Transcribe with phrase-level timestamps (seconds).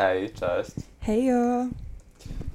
[0.00, 0.70] Hej, cześć.
[1.00, 1.66] Hejo!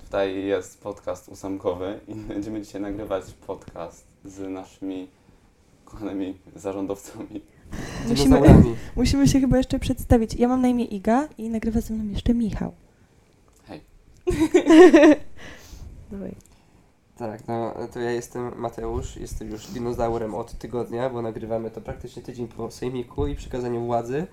[0.03, 5.07] Tutaj jest podcast ósemkowy i będziemy dzisiaj nagrywać podcast z naszymi
[5.85, 7.41] kochanymi zarządowcami.
[8.07, 8.41] Musimy,
[8.95, 10.33] musimy się chyba jeszcze przedstawić.
[10.33, 12.71] Ja mam na imię Iga i nagrywa ze mną jeszcze Michał.
[13.67, 13.81] Hej.
[16.11, 16.35] Dawaj.
[17.17, 22.21] Tak, no to ja jestem Mateusz, jestem już dinozaurem od tygodnia, bo nagrywamy to praktycznie
[22.21, 24.27] tydzień po sejmiku i przekazaniu władzy.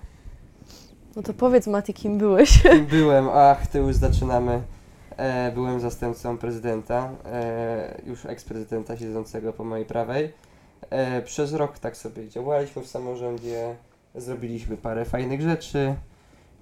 [1.15, 2.61] No to powiedz Mati, kim byłeś?
[2.63, 4.61] Kim byłem, ach, to już zaczynamy.
[5.17, 10.33] E, byłem zastępcą prezydenta, e, już eksprezydenta siedzącego po mojej prawej.
[10.89, 13.75] E, przez rok tak sobie działaliśmy w samorządzie,
[14.15, 15.95] zrobiliśmy parę fajnych rzeczy.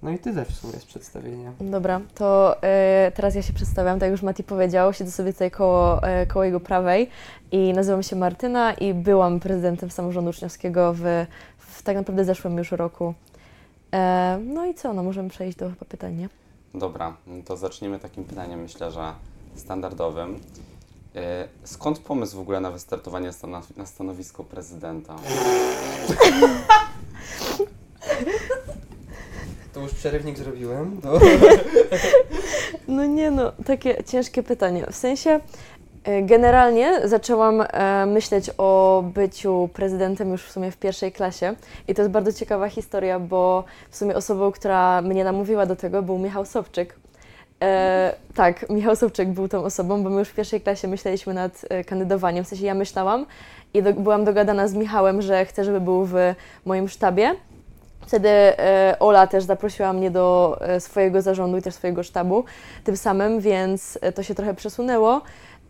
[0.02, 1.52] No i tyle w sumie z przedstawienia.
[1.60, 5.50] Dobra, to e, teraz ja się przedstawiam, tak jak już Mati powiedział, siedzę sobie tutaj
[5.50, 7.08] koło, e, koło jego prawej
[7.52, 11.26] i nazywam się Martyna i byłam prezydentem samorządu uczniowskiego w,
[11.58, 13.14] w tak naprawdę zeszłym już roku.
[13.92, 16.28] E, no i co, no możemy przejść do chyba pytań, nie?
[16.74, 19.12] Dobra, to zacznijmy takim pytaniem, myślę, że
[19.54, 20.40] standardowym.
[21.16, 23.30] E, Skąd pomysł w ogóle na wystartowanie
[23.76, 25.16] na stanowisko prezydenta?
[29.72, 31.00] To już przerywnik zrobiłem.
[31.04, 31.10] No.
[32.88, 34.86] No nie no, takie ciężkie pytanie.
[34.90, 35.40] W sensie
[36.22, 41.54] generalnie zaczęłam e, myśleć o byciu prezydentem już w sumie w pierwszej klasie
[41.88, 46.02] i to jest bardzo ciekawa historia, bo w sumie osobą, która mnie namówiła do tego
[46.02, 46.94] był Michał Sobczyk.
[47.62, 51.64] E, tak, Michał Sobczyk był tą osobą, bo my już w pierwszej klasie myśleliśmy nad
[51.68, 53.26] e, kandydowaniem, w sensie ja myślałam
[53.74, 56.14] i do, byłam dogadana z Michałem, że chcę, żeby był w
[56.64, 57.34] moim sztabie.
[58.06, 62.44] Wtedy e, Ola też zaprosiła mnie do e, swojego zarządu i też swojego sztabu
[62.84, 65.22] tym samym, więc e, to się trochę przesunęło.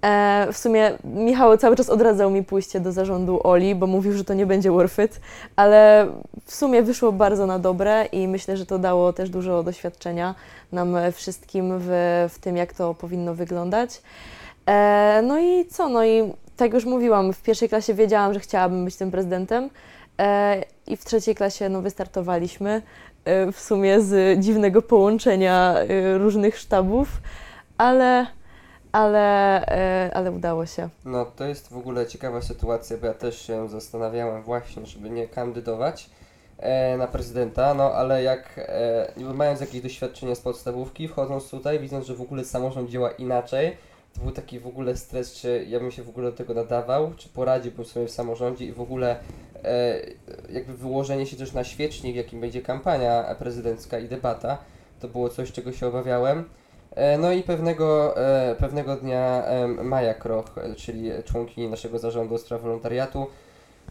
[0.04, 4.24] E, w sumie Michał cały czas odradzał mi pójście do zarządu Oli, bo mówił, że
[4.24, 5.20] to nie będzie worth it,
[5.56, 6.06] ale
[6.44, 10.34] w sumie wyszło bardzo na dobre i myślę, że to dało też dużo doświadczenia
[10.72, 11.88] nam wszystkim w,
[12.32, 14.02] w tym, jak to powinno wyglądać.
[14.66, 15.88] E, no i co?
[15.88, 19.70] No i tak już mówiłam, w pierwszej klasie wiedziałam, że chciałabym być tym prezydentem.
[20.18, 22.82] E, I w trzeciej klasie no, wystartowaliśmy
[23.24, 27.08] e, w sumie z dziwnego połączenia e, różnych sztabów,
[27.78, 28.26] ale,
[28.92, 30.88] ale, e, ale udało się.
[31.04, 35.28] No to jest w ogóle ciekawa sytuacja, bo ja też się zastanawiałem właśnie, żeby nie
[35.28, 36.10] kandydować
[36.58, 42.06] e, na prezydenta, no ale jak e, mając jakieś doświadczenie z podstawówki, wchodząc tutaj, widząc,
[42.06, 43.76] że w ogóle samorząd działa inaczej,
[44.14, 47.14] to był taki w ogóle stres, czy ja bym się w ogóle do tego nadawał,
[47.16, 49.16] czy poradziłbym sobie w samorządzie i w ogóle
[50.50, 54.58] jakby wyłożenie się też na świecznik, jakim będzie kampania prezydencka i debata,
[55.00, 56.44] to było coś, czego się obawiałem.
[56.94, 62.38] E, No i pewnego, e, pewnego dnia em, Maja Kroch, e, czyli członkini naszego zarządu
[62.38, 63.26] spraw wolontariatu,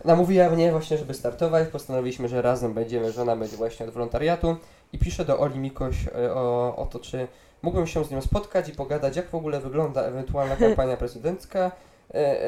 [0.05, 1.67] namówiła mnie właśnie, żeby startować.
[1.67, 4.55] Postanowiliśmy, że razem będziemy, że ona będzie właśnie od wolontariatu
[4.93, 7.27] i piszę do Oli Mikoś e, o, o to, czy
[7.61, 11.71] mógłbym się z nią spotkać i pogadać, jak w ogóle wygląda ewentualna kampania prezydencka,
[12.13, 12.41] e,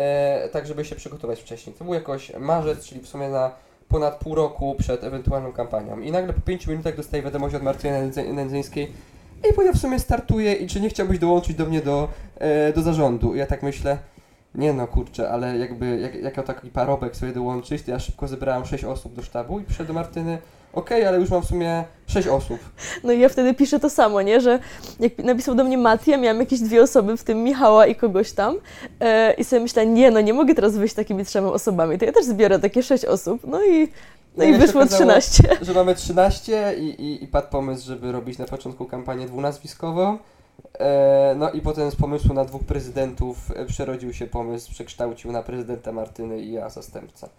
[0.43, 1.75] e, tak żeby się przygotować wcześniej.
[1.75, 3.51] To był jakoś marzec, czyli w sumie na
[3.89, 5.99] ponad pół roku przed ewentualną kampanią.
[5.99, 8.91] I nagle po pięciu minutach dostaję wiadomość od Martyny Nędzy- Nędzyńskiej,
[9.43, 12.73] Ej, bo ja w sumie startuję i czy nie chciałbyś dołączyć do mnie do, e,
[12.73, 13.35] do zarządu?
[13.35, 13.97] I ja tak myślę,
[14.55, 18.65] nie no kurczę, ale jakby jak, jako taki parobek sobie dołączyć, to ja szybko zebrałem
[18.65, 20.37] 6 osób do sztabu i przyszedłem do Martyny,
[20.73, 22.59] okej, ale już mam w sumie 6 osób.
[23.03, 24.41] No i ja wtedy piszę to samo, nie?
[24.41, 24.59] Że
[24.99, 28.31] jak napisał do mnie Mati, ja miałam jakieś dwie osoby, w tym Michała i kogoś
[28.31, 28.57] tam
[28.99, 32.11] e, i sobie myślę, nie no, nie mogę teraz wyjść takimi trzema osobami, to ja
[32.11, 33.87] też zbiorę takie sześć osób, no i,
[34.37, 35.57] no i jak się wyszło okazało, 13.
[35.61, 40.17] Że mamy 13 i, i, i padł pomysł, żeby robić na początku kampanię dwunazwiskową.
[40.79, 45.43] E, no i potem z pomysłu na dwóch prezydentów e, przerodził się pomysł, przekształcił na
[45.43, 47.29] prezydenta Martyny i ja zastępca.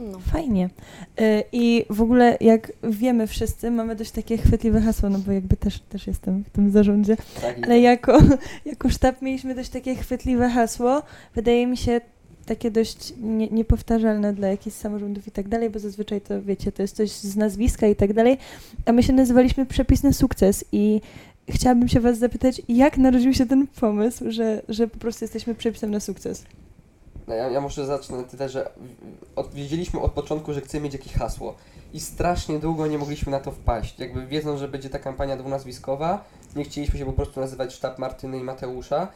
[0.00, 0.18] No.
[0.18, 0.70] Fajnie.
[1.20, 5.56] Y, I w ogóle, jak wiemy wszyscy, mamy dość takie chwytliwe hasło, no bo jakby
[5.56, 8.18] też, też jestem w tym zarządzie, Tak, ale jako,
[8.66, 11.02] jako sztab mieliśmy dość takie chwytliwe hasło.
[11.34, 12.00] Wydaje mi się
[12.50, 16.82] takie dość nie, niepowtarzalne dla jakichś samorządów i tak dalej, bo zazwyczaj to wiecie, to
[16.82, 18.38] jest coś z nazwiska i tak dalej,
[18.86, 21.00] a my się nazywaliśmy Przepis na sukces i
[21.48, 25.90] chciałabym się was zapytać, jak narodził się ten pomysł, że, że po prostu jesteśmy przepisem
[25.90, 26.44] na sukces?
[27.28, 28.70] No ja, ja może zacznę tyle, że
[29.36, 31.54] od, wiedzieliśmy od początku, że chcemy mieć jakieś hasło
[31.92, 33.98] i strasznie długo nie mogliśmy na to wpaść.
[33.98, 36.24] Jakby wiedząc, że będzie ta kampania dwunazwiskowa,
[36.56, 39.08] nie chcieliśmy się po prostu nazywać sztab Martyny i Mateusza,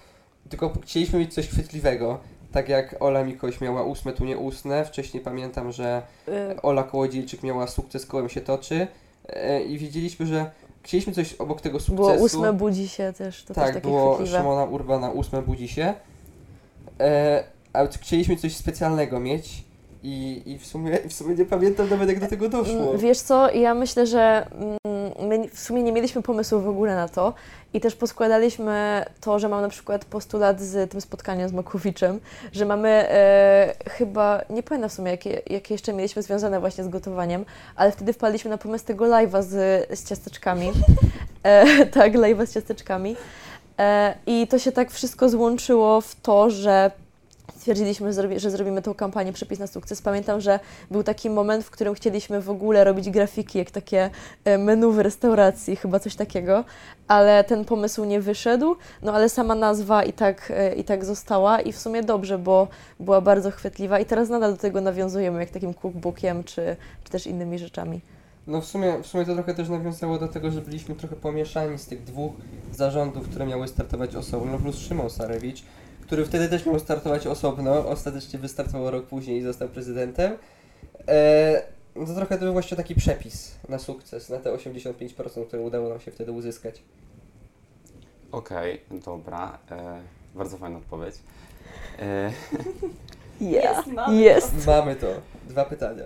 [0.48, 2.20] tylko chcieliśmy mieć coś chwytliwego.
[2.54, 4.84] Tak jak Ola Mikoś miała ósme, tu nie ustne.
[4.84, 8.86] Wcześniej pamiętam, że E, Ola Kołodziejczyk miała sukces, kołem się toczy.
[9.28, 10.50] E, I wiedzieliśmy, że
[10.82, 11.96] chcieliśmy coś obok tego sukcesu.
[11.96, 14.38] Było ósme budzi się też, to też tak, takie było chwytliwe.
[14.38, 15.94] Szymona Urbana ósme budzi się.
[17.00, 19.64] E, ale chcieliśmy coś specjalnego mieć
[20.06, 22.88] I, i w, sumie, w sumie nie pamiętam nawet jak do tego doszło.
[22.88, 26.94] Mm, Wiesz co, ja myślę, że mm, my w sumie nie mieliśmy pomysłu w ogóle
[26.94, 27.34] na to
[27.74, 32.20] i też poskładaliśmy to, że mam na przykład postulat z tym spotkaniem z Makowiczem,
[32.52, 36.88] że mamy e, chyba, nie pamiętam w sumie jakie, jakie jeszcze mieliśmy związane właśnie z
[36.88, 37.44] gotowaniem,
[37.76, 40.72] ale wtedy wpadliśmy na pomysł tego live'a z, z ciasteczkami.
[41.42, 43.16] E, tak, live'a z ciasteczkami.
[43.78, 46.90] E, I to się tak wszystko złączyło w to, że
[47.68, 50.02] stwierdziliśmy, że zrobi- że zrobimy tą kampanię Przepis na sukces.
[50.02, 54.10] Pamiętam, że był taki moment, w którym chcieliśmy w ogóle robić grafiki, jak takie
[54.44, 56.64] e, menu w restauracji, chyba coś takiego,
[57.08, 61.60] ale ten pomysł nie wyszedł, no ale sama nazwa i tak, e, i tak została
[61.60, 62.68] i w sumie dobrze, bo
[63.00, 67.26] była bardzo chwytliwa i teraz nadal do tego nawiązujemy, jak takim cookbookiem, czy, czy też
[67.26, 68.00] innymi rzeczami.
[68.46, 71.78] No w sumie, w sumie to trochę też nawiązało do tego, że byliśmy trochę pomieszani
[71.78, 72.32] z tych dwóch
[72.72, 75.62] zarządów, które miały startować osobno, plus Szymon Sarewicz,
[76.06, 80.38] który wtedy też miał startować osobno, ostatecznie wystartował rok później i został prezydentem.
[81.08, 81.62] E,
[81.96, 85.88] no to trochę to był właśnie taki przepis na sukces, na te 85%, które udało
[85.88, 86.82] nam się wtedy uzyskać.
[88.32, 89.58] Okej, dobra.
[89.70, 90.00] E,
[90.34, 91.14] bardzo fajna odpowiedź.
[91.98, 92.32] E,
[93.40, 93.86] Yeah.
[93.86, 94.66] mamy Jest.
[94.66, 95.06] Mamy to.
[95.48, 96.04] Dwa pytania.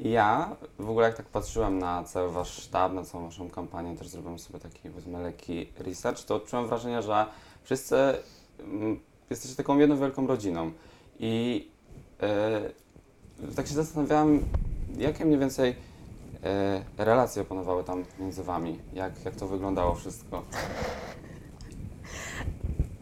[0.00, 4.08] ja w ogóle jak tak patrzyłem na cały wasz sztab, na całą waszą kampanię, też
[4.08, 7.26] zrobiłem sobie taki powiedzmy lekki research, to odczułem wrażenie, że
[7.62, 7.96] wszyscy
[8.58, 9.00] mm,
[9.30, 10.70] jesteście taką jedną wielką rodziną.
[11.18, 11.68] I
[12.22, 12.60] e,
[13.56, 14.44] tak się zastanawiałem,
[14.98, 15.76] jakie mniej więcej
[16.44, 18.78] e, relacje opanowały tam między wami?
[18.94, 20.42] Jak, jak to wyglądało wszystko?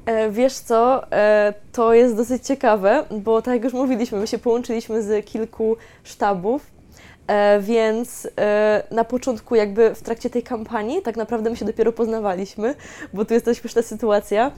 [0.07, 4.39] E, Wiesz co, e, to jest dosyć ciekawe, bo tak jak już mówiliśmy, my się
[4.39, 6.67] połączyliśmy z kilku sztabów,
[7.27, 11.93] e, więc e, na początku jakby w trakcie tej kampanii tak naprawdę my się dopiero
[11.93, 12.75] poznawaliśmy,
[13.15, 14.51] bo tu jest dość śmieszna sytuacja.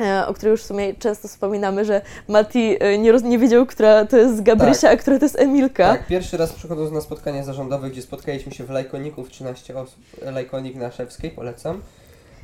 [0.00, 3.66] E, O której już w sumie często wspominamy, że Mati e, nie, roz, nie wiedział,
[3.66, 5.88] która to jest Gabrysia, a która to jest Emilka.
[5.88, 9.98] Tak, pierwszy raz przychodząc na spotkanie zarządowe, gdzie spotkaliśmy się w Lajkoniku w 13 osób,
[10.22, 11.80] Lajkonik na Szewskiej, polecam.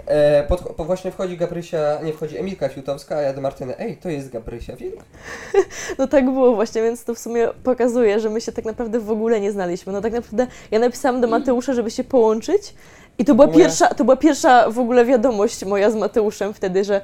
[0.06, 3.96] E, pod, po właśnie wchodzi Gabrysia, nie wchodzi Emilka Fiutowska, a ja do Martyny, ej,
[3.96, 5.04] to jest Gabrysia Wilk.
[5.98, 9.10] No tak było właśnie, więc to w sumie pokazuje, że my się tak naprawdę w
[9.10, 9.92] ogóle nie znaliśmy.
[9.92, 12.74] No tak naprawdę ja napisałam do Mateusza, żeby się połączyć
[13.20, 16.84] i to była, Moja- pierwsza, to była pierwsza w ogóle wiadomość moja z Mateuszem wtedy,
[16.84, 17.00] że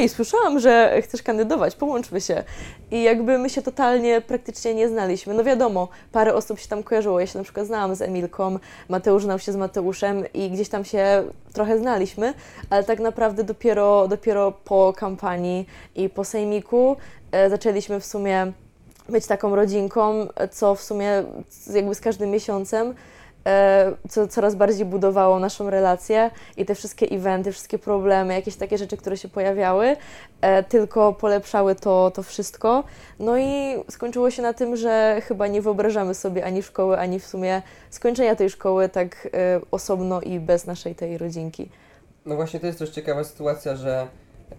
[0.00, 2.44] ej, słyszałam, że chcesz kandydować, połączmy się.
[2.90, 5.34] I jakby my się totalnie praktycznie nie znaliśmy.
[5.34, 7.20] No wiadomo, parę osób się tam kojarzyło.
[7.20, 8.58] Ja się na przykład znałam z Emilką,
[8.88, 11.22] Mateusz znał się z Mateuszem i gdzieś tam się
[11.52, 12.34] trochę znaliśmy,
[12.70, 15.66] ale tak naprawdę dopiero, dopiero po kampanii
[15.96, 16.96] i po sejmiku
[17.32, 18.52] e, zaczęliśmy w sumie
[19.08, 21.24] być taką rodzinką, co w sumie
[21.74, 22.94] jakby z każdym miesiącem e,
[24.08, 28.96] co coraz bardziej budowało naszą relację i te wszystkie eventy, wszystkie problemy, jakieś takie rzeczy,
[28.96, 29.96] które się pojawiały,
[30.40, 32.84] e, tylko polepszały to, to wszystko.
[33.18, 37.26] No i skończyło się na tym, że chyba nie wyobrażamy sobie ani szkoły, ani w
[37.26, 41.68] sumie skończenia tej szkoły tak e, osobno i bez naszej tej rodzinki.
[42.26, 44.06] No właśnie to jest też ciekawa sytuacja, że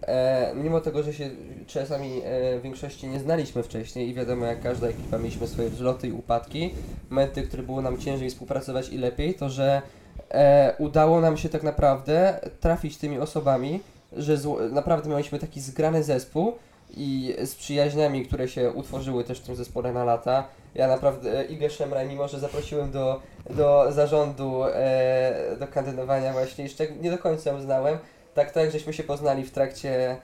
[0.01, 1.29] e, mimo tego, że się
[1.67, 6.07] czasami e, w większości nie znaliśmy wcześniej i wiadomo jak każda ekipa mieliśmy swoje wzloty
[6.07, 6.73] i upadki,
[7.09, 9.81] momenty, które było nam ciężej współpracować i lepiej, to że
[10.29, 13.79] e, udało nam się tak naprawdę trafić tymi osobami,
[14.17, 14.37] że
[14.71, 16.53] naprawdę mieliśmy taki zgrany zespół
[16.97, 20.43] i z przyjaźniami, które się utworzyły też w tym zespole na lata.
[20.75, 26.63] Ja naprawdę, e, Igę Szemraj, mimo że zaprosiłem do, do zarządu, e, do kandydowania właśnie,
[26.63, 27.97] jeszcze nie do końca ją znałem,
[28.37, 30.17] tak tak, żeśmy się poznali w trakcie,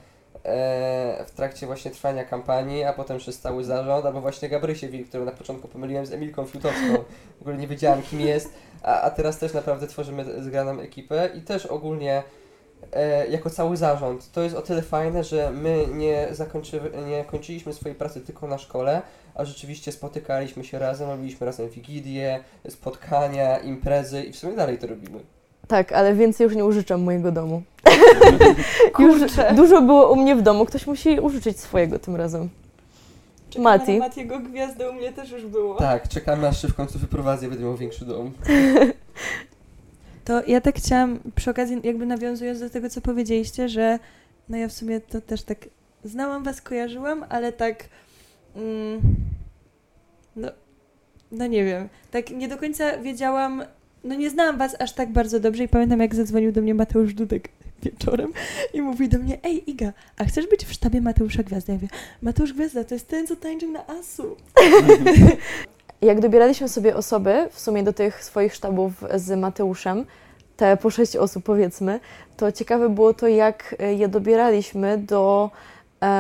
[0.43, 5.09] e, w trakcie właśnie trwania kampanii, a potem przez cały zarząd, albo właśnie Gabrysię Wilk,
[5.09, 6.93] którą na początku pomyliłem z Emilką Fiutowską,
[7.37, 8.53] w ogóle nie wiedziałem kim jest,
[8.83, 12.23] a, a teraz też naprawdę tworzymy zgraną ekipę i też ogólnie
[12.91, 14.31] e, jako cały zarząd.
[14.31, 18.57] To jest o tyle fajne, że my nie, zakończy, nie kończyliśmy swojej pracy tylko na
[18.57, 19.01] szkole,
[19.35, 24.87] a rzeczywiście spotykaliśmy się razem, robiliśmy razem wigilie, spotkania, imprezy i w sumie dalej to
[24.87, 25.19] robimy.
[25.67, 27.61] Tak, ale więcej już nie użyczam mojego domu.
[28.99, 29.21] już
[29.55, 32.49] dużo było u mnie w domu, ktoś musi użyczyć swojego tym razem.
[33.59, 33.97] Mati.
[33.97, 35.75] Matiego gwiazdę u mnie też już było.
[35.75, 38.31] Tak, czekamy aż się w końcu wyprowadzę, będę miał większy dom.
[40.25, 43.99] To ja tak chciałam, przy okazji jakby nawiązując do tego, co powiedzieliście, że
[44.49, 45.57] no ja w sumie to też tak
[46.03, 47.83] znałam was, kojarzyłam, ale tak
[48.55, 49.01] mm,
[50.35, 50.51] no,
[51.31, 53.63] no nie wiem, tak nie do końca wiedziałam,
[54.03, 57.13] no nie znałam was aż tak bardzo dobrze i pamiętam jak zadzwonił do mnie Mateusz
[57.13, 57.49] Dudek
[57.83, 58.33] wieczorem
[58.73, 61.73] i mówi do mnie, ej Iga, a chcesz być w sztabie Mateusza Gwiazda?
[61.73, 61.89] Ja mówię,
[62.21, 64.35] Mateusz Gwiazda to jest ten, co tańczył na Asu.
[66.01, 70.05] Jak dobieraliśmy sobie osoby, w sumie do tych swoich sztabów z Mateuszem,
[70.57, 71.99] te po sześć osób powiedzmy,
[72.37, 75.51] to ciekawe było to, jak je dobieraliśmy do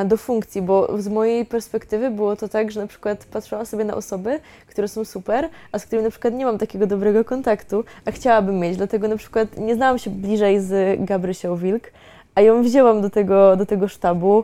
[0.05, 3.95] do funkcji, bo z mojej perspektywy było to tak, że na przykład patrzyłam sobie na
[3.95, 8.11] osoby, które są super, a z którymi na przykład nie mam takiego dobrego kontaktu, a
[8.11, 11.91] chciałabym mieć, dlatego na przykład nie znałam się bliżej z Gabrysią Wilk,
[12.35, 14.43] a ją wzięłam do tego, do tego sztabu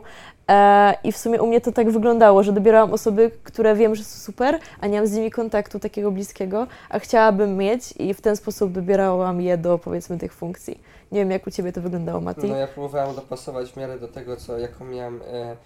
[1.04, 4.20] i w sumie u mnie to tak wyglądało, że dobierałam osoby, które wiem, że są
[4.20, 8.36] super, a nie mam z nimi kontaktu takiego bliskiego, a chciałabym mieć i w ten
[8.36, 10.80] sposób dobierałam je do powiedzmy tych funkcji.
[11.12, 12.46] Nie wiem, jak u Ciebie to wyglądało, Mati?
[12.48, 15.56] No ja próbowałem dopasować w miarę do tego, co, jaką miałem e,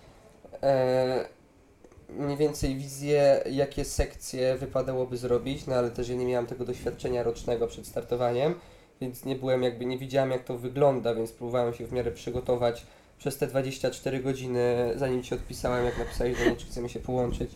[0.62, 1.24] e,
[2.08, 7.22] mniej więcej wizję, jakie sekcje wypadałoby zrobić, no ale też ja nie miałem tego doświadczenia
[7.22, 8.54] rocznego przed startowaniem,
[9.00, 12.86] więc nie byłem jakby, nie widziałem jak to wygląda, więc próbowałem się w miarę przygotować
[13.24, 17.50] przez te 24 godziny, zanim Ci odpisałem, jak napisałeś do mnie, czy chcemy się połączyć,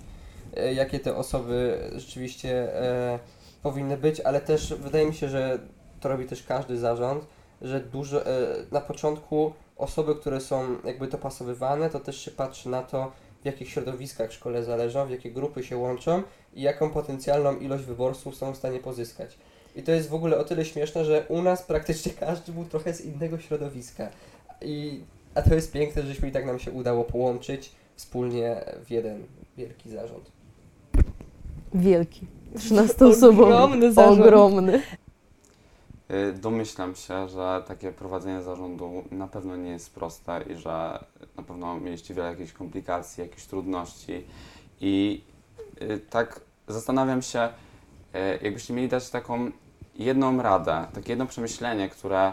[0.56, 3.18] e, jakie te osoby rzeczywiście e,
[3.62, 5.58] powinny być, ale też wydaje mi się, że
[6.00, 7.26] to robi też każdy zarząd,
[7.62, 8.30] że dużo, e,
[8.72, 13.68] na początku osoby, które są jakby dopasowywane, to też się patrzy na to, w jakich
[13.68, 16.22] środowiskach szkole zależą, w jakie grupy się łączą
[16.54, 19.38] i jaką potencjalną ilość wyborców są w stanie pozyskać.
[19.76, 22.94] I to jest w ogóle o tyle śmieszne, że u nas praktycznie każdy był trochę
[22.94, 24.08] z innego środowiska.
[24.62, 25.00] I,
[25.38, 29.24] a to jest piękne, żeśmy i tak nam się udało połączyć wspólnie w jeden
[29.56, 30.32] wielki zarząd.
[31.74, 32.26] Wielki.
[32.58, 33.42] 13 osobą.
[33.44, 34.20] Ogromny zarząd.
[34.20, 34.82] Ogromny.
[36.10, 41.04] Y, Domyślam się, że takie prowadzenie zarządu na pewno nie jest proste i że
[41.36, 44.24] na pewno mieliście wiele jakichś komplikacji, jakichś trudności.
[44.80, 45.24] I
[45.82, 47.48] y, tak zastanawiam się,
[48.14, 49.50] y, jakbyście mieli dać taką
[49.94, 52.32] jedną radę, takie jedno przemyślenie, które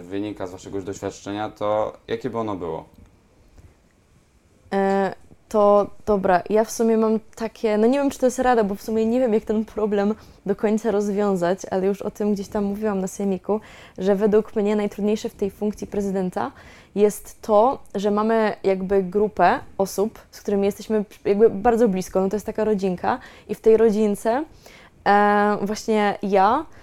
[0.00, 2.84] wynika z waszego doświadczenia, to jakie by ono było?
[4.72, 5.14] E,
[5.48, 8.74] to dobra, ja w sumie mam takie, no nie wiem czy to jest rada, bo
[8.74, 10.14] w sumie nie wiem jak ten problem
[10.46, 13.60] do końca rozwiązać, ale już o tym gdzieś tam mówiłam na sejmiku,
[13.98, 16.52] że według mnie najtrudniejsze w tej funkcji prezydenta
[16.94, 22.36] jest to, że mamy jakby grupę osób, z którymi jesteśmy jakby bardzo blisko, no to
[22.36, 24.44] jest taka rodzinka i w tej rodzince
[25.06, 26.77] e, właśnie ja e,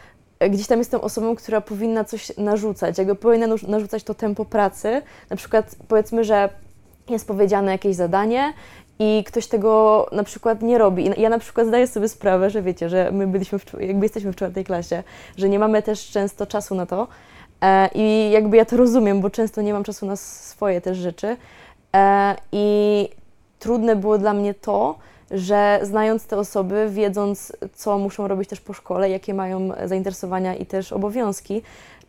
[0.50, 5.02] gdzieś tam jestem osobą, która powinna coś narzucać, jakby powinna narzu- narzucać to tempo pracy,
[5.30, 6.50] na przykład powiedzmy, że
[7.10, 8.54] jest powiedziane jakieś zadanie
[9.00, 11.08] i ktoś tego na przykład nie robi.
[11.08, 14.32] I ja na przykład zdaję sobie sprawę, że wiecie, że my byliśmy, w, jakby jesteśmy
[14.32, 15.04] w czwartej klasie,
[15.38, 17.08] że nie mamy też często czasu na to.
[17.62, 21.38] E, i jakby ja to rozumiem, bo często nie mam czasu na swoje też rzeczy.
[21.96, 23.10] E, i
[23.60, 24.96] trudne było dla mnie to,
[25.36, 30.66] że znając te osoby, wiedząc co muszą robić też po szkole, jakie mają zainteresowania i
[30.66, 31.62] też obowiązki,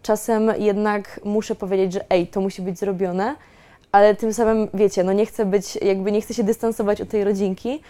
[0.03, 3.35] czasem jednak muszę powiedzieć, że ej, to musi być zrobione,
[3.93, 7.25] ale tym samym, wiecie, no nie chcę być, jakby nie chcę się dystansować od tej
[7.25, 7.81] rodzinki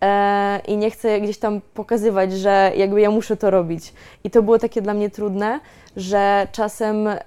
[0.00, 3.92] e, i nie chcę gdzieś tam pokazywać, że jakby ja muszę to robić.
[4.24, 5.60] I to było takie dla mnie trudne,
[5.96, 7.18] że czasem e,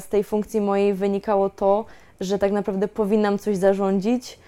[0.00, 1.84] z tej funkcji mojej wynikało to,
[2.20, 4.38] że tak naprawdę powinnam coś zarządzić,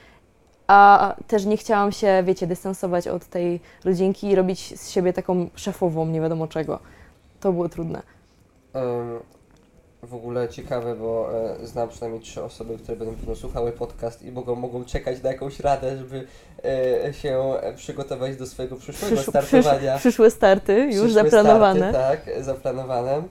[0.66, 5.50] a też nie chciałam się, wiecie, dystansować od tej rodzinki i robić z siebie taką
[5.54, 6.78] szefową, nie wiadomo czego.
[7.40, 8.02] To było trudne.
[8.72, 9.20] Em,
[10.02, 11.30] w ogóle ciekawe, bo
[11.62, 15.32] e, znam przynajmniej trzy osoby, które będą pewno słuchały podcast i mogą, mogą czekać na
[15.32, 16.26] jakąś radę, żeby
[17.06, 19.98] e, się e, przygotować do swojego przyszłego Przysz- startowania.
[19.98, 21.90] Przyszłe starty już Przyszłe zaplanowane.
[21.90, 23.22] Starty, tak, zaplanowane.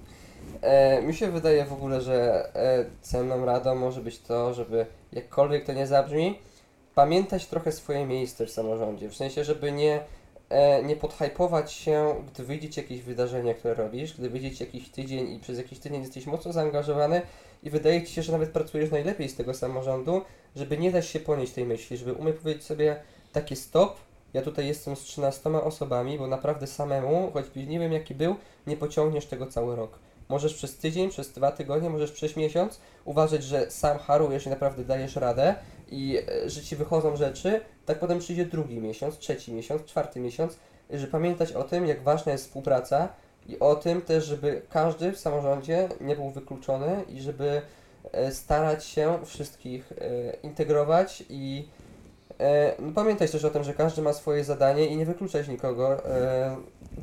[0.62, 5.66] E, mi się wydaje w ogóle, że e, cenną radą może być to, żeby jakkolwiek
[5.66, 6.40] to nie zabrzmi,
[6.96, 9.10] pamiętać trochę swoje miejsce w samorządzie.
[9.10, 10.00] W sensie, żeby nie,
[10.50, 15.34] e, nie podhypować się, gdy wyjdzie jakieś wydarzenie, które robisz, gdy wyjdzie ci jakiś tydzień
[15.34, 17.22] i przez jakiś tydzień jesteś mocno zaangażowany
[17.64, 20.22] i wydaje ci się, że nawet pracujesz najlepiej z tego samorządu,
[20.56, 22.96] żeby nie dać się ponieść tej myśli, żeby umieć powiedzieć sobie
[23.32, 23.96] takie stop,
[24.34, 28.36] ja tutaj jestem z 13 osobami, bo naprawdę samemu, choćbyś nie wiem jaki był,
[28.68, 30.00] nie pociągniesz tego cały rok.
[30.30, 34.84] Możesz przez tydzień, przez dwa tygodnie, możesz przez miesiąc uważać, że sam harujesz i naprawdę
[34.84, 35.56] dajesz radę
[35.92, 40.58] i e, że ci wychodzą rzeczy, tak potem przyjdzie drugi miesiąc, trzeci miesiąc, czwarty miesiąc,
[40.90, 43.10] że pamiętać o tym, jak ważna jest współpraca
[43.48, 47.62] i o tym też, żeby każdy w samorządzie nie był wykluczony i żeby
[48.12, 49.96] e, starać się wszystkich e,
[50.44, 51.68] integrować i
[52.80, 56.02] no, pamiętać też o tym, że każdy ma swoje zadanie i nie wykluczać nikogo.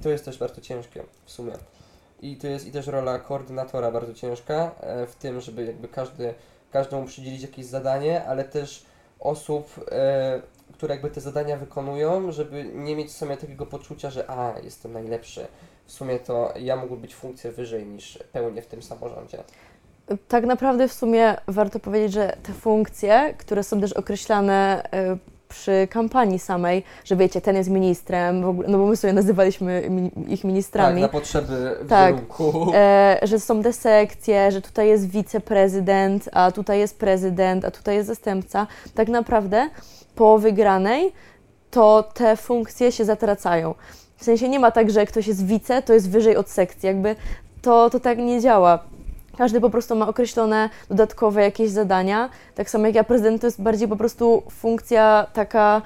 [0.03, 1.53] To jest też bardzo ciężkie w sumie.
[2.23, 4.71] I to jest i też rola koordynatora bardzo ciężka
[5.07, 6.35] w tym, żeby jakby każdy,
[6.73, 8.87] każdemu przydzielić jakieś zadanie, ale też
[9.21, 14.31] osób, e, które jakby te zadania wykonują, żeby nie mieć w sumie takiego poczucia, że
[14.31, 15.47] a, jestem najlepszy.
[15.87, 19.38] W sumie to ja mógłbym być funkcję wyżej niż pełnię w tym samorządzie.
[20.29, 25.17] Tak naprawdę w sumie warto powiedzieć, że te funkcje, które są też określane e,
[25.53, 29.83] przy kampanii samej, że wiecie, ten jest ministrem, w ogóle, no bo my sobie nazywaliśmy
[30.29, 31.01] ich Tak, ministrami.
[31.01, 32.15] na potrzeby Tak.
[32.15, 32.73] wizerunku.
[32.75, 38.09] E, że są desekcje, że tutaj jest wiceprezydent, a tutaj jest prezydent, a tutaj jest
[38.09, 38.67] zastępca.
[38.95, 39.69] Tak naprawdę
[40.15, 41.13] po wygranej
[41.71, 43.75] to te funkcje się zatracają.
[44.17, 46.87] W sensie nie ma tak, że ktoś jest wice, to jest wyżej od sekcji.
[46.87, 47.17] Jakby
[47.63, 48.79] to, to tak nie działa.
[49.39, 52.31] Każdy po prostu ma określone dodatkowe jakieś zadania.
[52.55, 55.83] Tak samo jak ja prezydent, to jest bardziej po prostu funkcja taka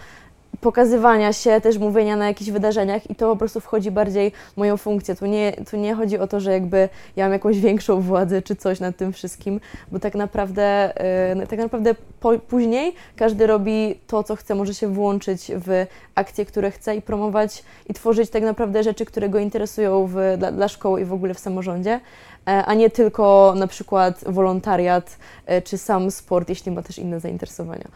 [0.61, 5.15] pokazywania się, też mówienia na jakichś wydarzeniach i to po prostu wchodzi bardziej moją funkcję.
[5.15, 8.57] Tu nie, tu nie chodzi o to, że jakby ja mam jakąś większą władzę czy
[8.57, 9.61] coś nad tym wszystkim,
[9.93, 10.93] bo tak naprawdę,
[11.38, 16.47] yy, tak naprawdę po, później każdy robi to, co chce, może się włączyć w akcje,
[16.47, 20.69] które chce i promować i tworzyć tak naprawdę rzeczy, które go interesują w, dla, dla
[20.69, 22.00] szkoły i w ogóle w samorządzie,
[22.49, 27.21] e, a nie tylko na przykład wolontariat e, czy sam sport, jeśli ma też inne
[27.21, 27.88] zainteresowania.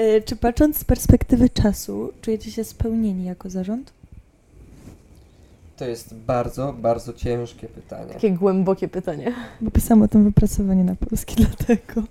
[0.00, 3.92] E, Czy patrząc z perspektywy czasu, czujecie się spełnieni jako zarząd?
[5.76, 8.12] To jest bardzo, bardzo ciężkie pytanie.
[8.12, 9.34] Takie głębokie pytanie.
[9.60, 12.02] Bo pisałam o tym wypracowanie na polski, dlatego.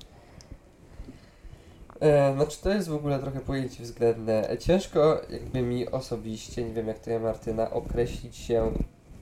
[1.99, 4.57] E, znaczy to jest w ogóle trochę pojęcie względne.
[4.59, 8.71] Ciężko jakby mi osobiście, nie wiem jak to ja Martyna, określić się,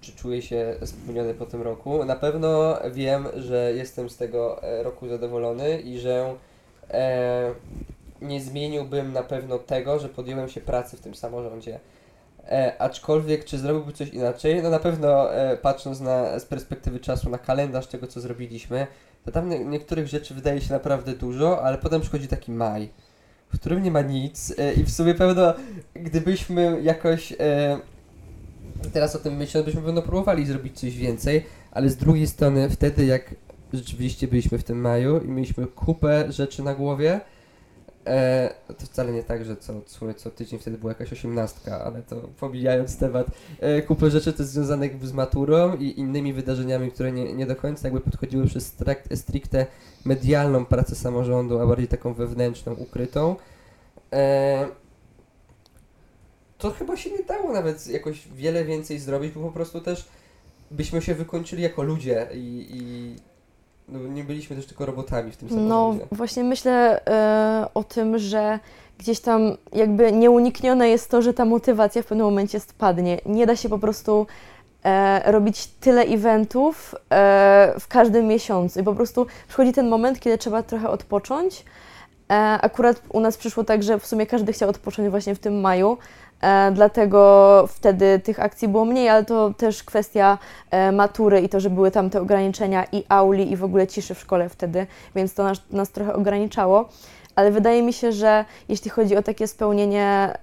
[0.02, 2.06] czy czuję się spełniony po tym roku.
[2.06, 6.34] Na pewno wiem, że jestem z tego e, roku zadowolony i że
[6.92, 7.52] e,
[8.22, 11.80] nie zmieniłbym na pewno tego, że podjąłem się pracy w tym samorządzie.
[12.48, 14.64] E, aczkolwiek, czy zrobiłbym coś inaczej?
[14.64, 18.88] No na pewno e, patrząc na, z perspektywy czasu na kalendarz tego, co zrobiliśmy,
[19.26, 22.90] to tam nie, niektórych rzeczy wydaje się naprawdę dużo, ale potem przychodzi taki maj,
[23.54, 25.54] w którym nie ma nic e, i w sumie pewno
[25.94, 27.80] gdybyśmy jakoś e,
[28.94, 33.06] teraz o tym myśląc, byśmy pewno próbowali zrobić coś więcej, ale z drugiej strony wtedy
[33.06, 33.36] jak
[33.74, 37.22] rzeczywiście byliśmy w tym maju i mieliśmy kupę rzeczy na głowie,
[38.08, 42.02] e, to wcale nie tak, że co, co, co tydzień wtedy była jakaś osiemnastka, ale
[42.02, 43.28] to pomijając temat,
[43.60, 47.88] e, kupę rzeczy jest związanych z maturą i innymi wydarzeniami, które nie, nie do końca
[47.88, 49.66] jakby podchodziły przez strakt, stricte
[50.06, 53.36] medialną pracę samorządu, a bardziej taką wewnętrzną, ukrytą.
[54.14, 54.68] E,
[56.58, 60.08] to chyba się nie dało nawet jakoś wiele więcej zrobić, bo po prostu też
[60.72, 63.16] byśmy się wykończyli jako ludzie i, i
[63.88, 66.06] no, nie byliśmy też tylko robotami w tym No samorządzie.
[66.12, 68.60] właśnie myślę e, o tym, że
[68.98, 73.20] gdzieś tam jakby nieuniknione jest to, że ta motywacja w pewnym momencie spadnie.
[73.26, 74.28] Nie da się po prostu
[74.84, 80.38] e, robić tyle eventów e, w każdym miesiącu i po prostu przychodzi ten moment, kiedy
[80.38, 81.66] trzeba trochę odpocząć.
[82.30, 85.60] E, akurat u nas przyszło tak, że w sumie każdy chciał odpocząć właśnie w tym
[85.62, 85.98] maju,
[86.72, 90.38] dlatego wtedy tych akcji było mniej, ale to też kwestia
[90.72, 94.16] e, matury i to, że były tam te ograniczenia i auli i w ogóle ciszy
[94.16, 96.90] w szkole wtedy, więc to nas, nas trochę ograniczało.
[97.36, 100.34] Ale wydaje mi się, że jeśli chodzi o takie spełnienie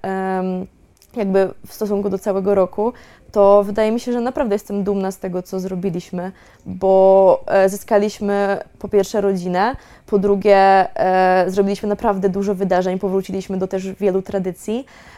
[1.17, 2.93] jakby w stosunku do całego roku,
[3.33, 6.33] to wydaje mi się, że naprawdę jestem dumna z tego, co zrobiliśmy,
[6.67, 9.77] bo e, zyskaliśmy po pierwsze rodzinę,
[10.07, 15.14] po drugie e, zrobiliśmy naprawdę dużo wydarzeń, powróciliśmy do też wielu tradycji e,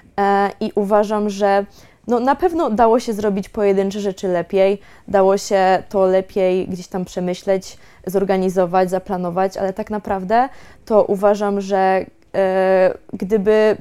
[0.61, 1.67] i uważam, że
[2.07, 7.05] no, na pewno dało się zrobić pojedyncze rzeczy lepiej, dało się to lepiej gdzieś tam
[7.05, 10.49] przemyśleć, zorganizować, zaplanować, ale tak naprawdę
[10.85, 13.77] to uważam, że e, gdyby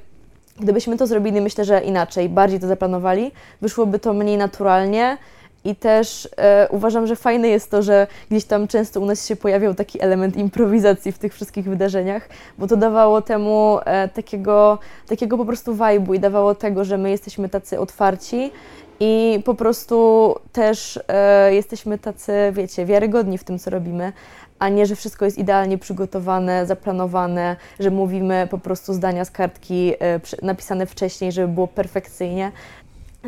[0.59, 5.17] Gdybyśmy to zrobili, myślę, że inaczej, bardziej to zaplanowali, wyszłoby to mniej naturalnie
[5.65, 9.35] i też e, uważam, że fajne jest to, że gdzieś tam często u nas się
[9.35, 15.37] pojawiał taki element improwizacji w tych wszystkich wydarzeniach, bo to dawało temu e, takiego, takiego
[15.37, 18.51] po prostu vibe'u i dawało tego, że my jesteśmy tacy otwarci
[18.99, 24.13] i po prostu też e, jesteśmy tacy, wiecie, wiarygodni w tym, co robimy,
[24.59, 29.93] a nie, że wszystko jest idealnie przygotowane, zaplanowane, że mówimy po prostu zdania z kartki
[29.99, 32.51] e, napisane wcześniej, żeby było perfekcyjnie.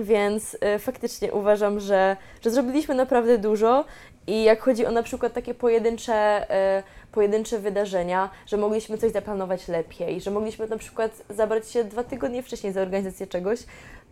[0.03, 3.85] Więc e, faktycznie uważam, że, że zrobiliśmy naprawdę dużo
[4.27, 6.13] i jak chodzi o na przykład takie pojedyncze,
[6.49, 12.03] e, pojedyncze wydarzenia, że mogliśmy coś zaplanować lepiej, że mogliśmy na przykład zabrać się dwa
[12.03, 13.59] tygodnie wcześniej za organizację czegoś,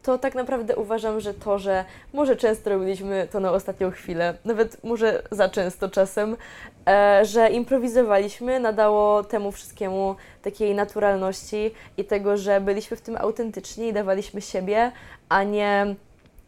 [0.05, 4.83] to tak naprawdę uważam, że to, że może często robiliśmy to na ostatnią chwilę, nawet
[4.83, 6.37] może za często czasem,
[6.87, 13.87] e, że improwizowaliśmy, nadało temu wszystkiemu takiej naturalności i tego, że byliśmy w tym autentyczni
[13.87, 14.91] i dawaliśmy siebie,
[15.29, 15.95] a nie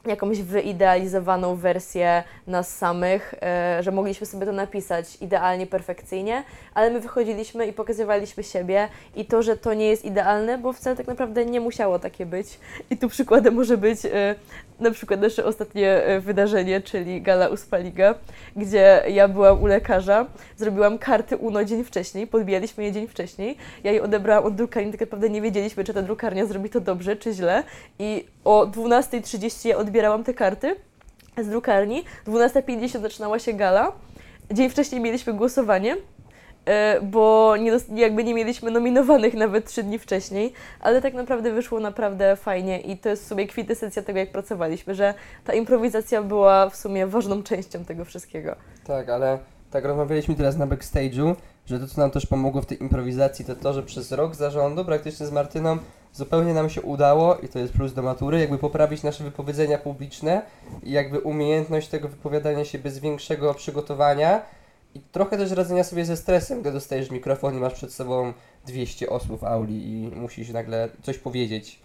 [0.06, 7.00] jakąś wyidealizowaną wersję nas samych, e, że mogliśmy sobie to napisać idealnie, perfekcyjnie, ale my
[7.00, 11.46] wychodziliśmy i pokazywaliśmy siebie i to, że to nie jest idealne, bo wcale tak naprawdę
[11.46, 12.60] nie musiało takie być.
[12.90, 14.36] I tu przykładem może być e,
[14.80, 18.16] na przykład nasze ostatnie e, wydarzenie, czyli Gala Uspaliga,
[18.56, 20.26] gdzie ja byłam u lekarza,
[20.58, 25.02] zrobiłam karty UNO dzień wcześniej, podbijaliśmy je dzień wcześniej, ja je odebrałam od drukarni, tak
[25.02, 27.64] naprawdę nie wiedzieliśmy, czy ta drukarnia zrobi to dobrze, czy źle
[28.00, 30.76] i o 12.30 ja odbierałam te karty
[31.38, 33.92] z drukarni, 12.50 zaczynała się gala,
[34.52, 35.98] dzień wcześniej mieliśmy głosowanie,
[36.66, 41.80] e, bo nie, jakby nie mieliśmy nominowanych nawet trzy dni wcześniej, ale tak naprawdę wyszło
[41.80, 45.14] naprawdę fajnie i to jest w sumie kwintesencja tego, jak pracowaliśmy, że
[45.46, 48.56] ta improwizacja była w sumie ważną częścią tego wszystkiego.
[48.88, 49.40] Tak, ale
[49.72, 53.56] tak rozmawialiśmy teraz na backstage'u, że to, co nam też pomogło w tej improwizacji, to
[53.56, 55.78] to, że przez rok zarządu praktycznie z Martyną
[56.18, 60.42] zupełnie nam się udało, i to jest plus do matury, jakby poprawić nasze wypowiedzenia publiczne
[60.84, 64.42] i jakby umiejętność tego wypowiadania się bez większego przygotowania
[64.96, 68.34] i trochę też radzenia sobie ze stresem, gdy dostajesz mikrofon i masz przed sobą
[68.68, 71.80] 200 osób w auli i musisz nagle coś powiedzieć.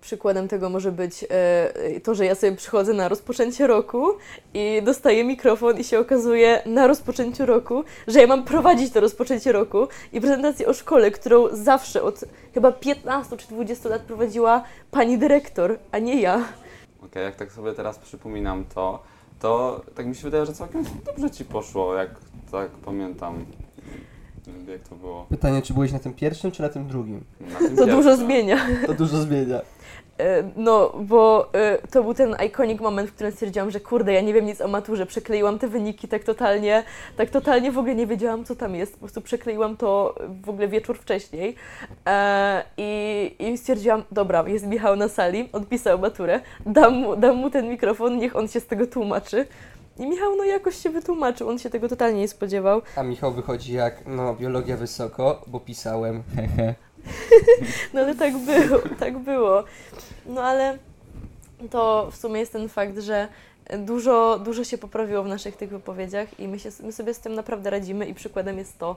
[0.00, 4.06] Przykładem tego może być e, to, że ja sobie przychodzę na rozpoczęcie roku
[4.54, 9.52] i dostaję mikrofon i się okazuje na rozpoczęciu roku, że ja mam prowadzić to rozpoczęcie
[9.52, 15.18] roku i prezentację o szkole, którą zawsze od chyba 15 czy 20 lat prowadziła pani
[15.18, 16.44] dyrektor, a nie ja.
[17.04, 19.02] Okej, jak tak sobie teraz przypominam to,
[19.40, 22.10] to tak mi się wydaje, że całkiem dobrze ci poszło, jak
[22.50, 23.44] tak pamiętam.
[24.68, 25.26] Jak to było?
[25.28, 27.24] Pytanie, czy byłeś na tym pierwszym, czy na tym drugim?
[27.40, 28.56] Na tym To dużo zmienia.
[28.86, 29.60] To dużo zmienia.
[30.18, 34.20] E, No, bo e, to był ten iconic moment, w którym stwierdziłam, że kurde, ja
[34.20, 36.84] nie wiem nic o maturze, przekleiłam te wyniki tak totalnie,
[37.16, 40.68] tak totalnie w ogóle nie wiedziałam, co tam jest, po prostu przekleiłam to w ogóle
[40.68, 41.54] wieczór wcześniej
[42.06, 47.50] e, i, i stwierdziłam, dobra, jest Michał na sali, odpisał maturę, dam mu, dam mu
[47.50, 49.46] ten mikrofon, niech on się z tego tłumaczy.
[49.98, 52.82] I Michał no jakoś się wytłumaczył, on się tego totalnie nie spodziewał.
[52.96, 56.74] A Michał wychodzi jak, no, biologia wysoko, bo pisałem, hehe.
[57.94, 59.64] No ale tak było, tak było.
[60.26, 60.78] No ale
[61.70, 63.28] to w sumie jest ten fakt, że
[63.78, 67.34] dużo, dużo się poprawiło w naszych tych wypowiedziach i my, się, my sobie z tym
[67.34, 68.96] naprawdę radzimy i przykładem jest to,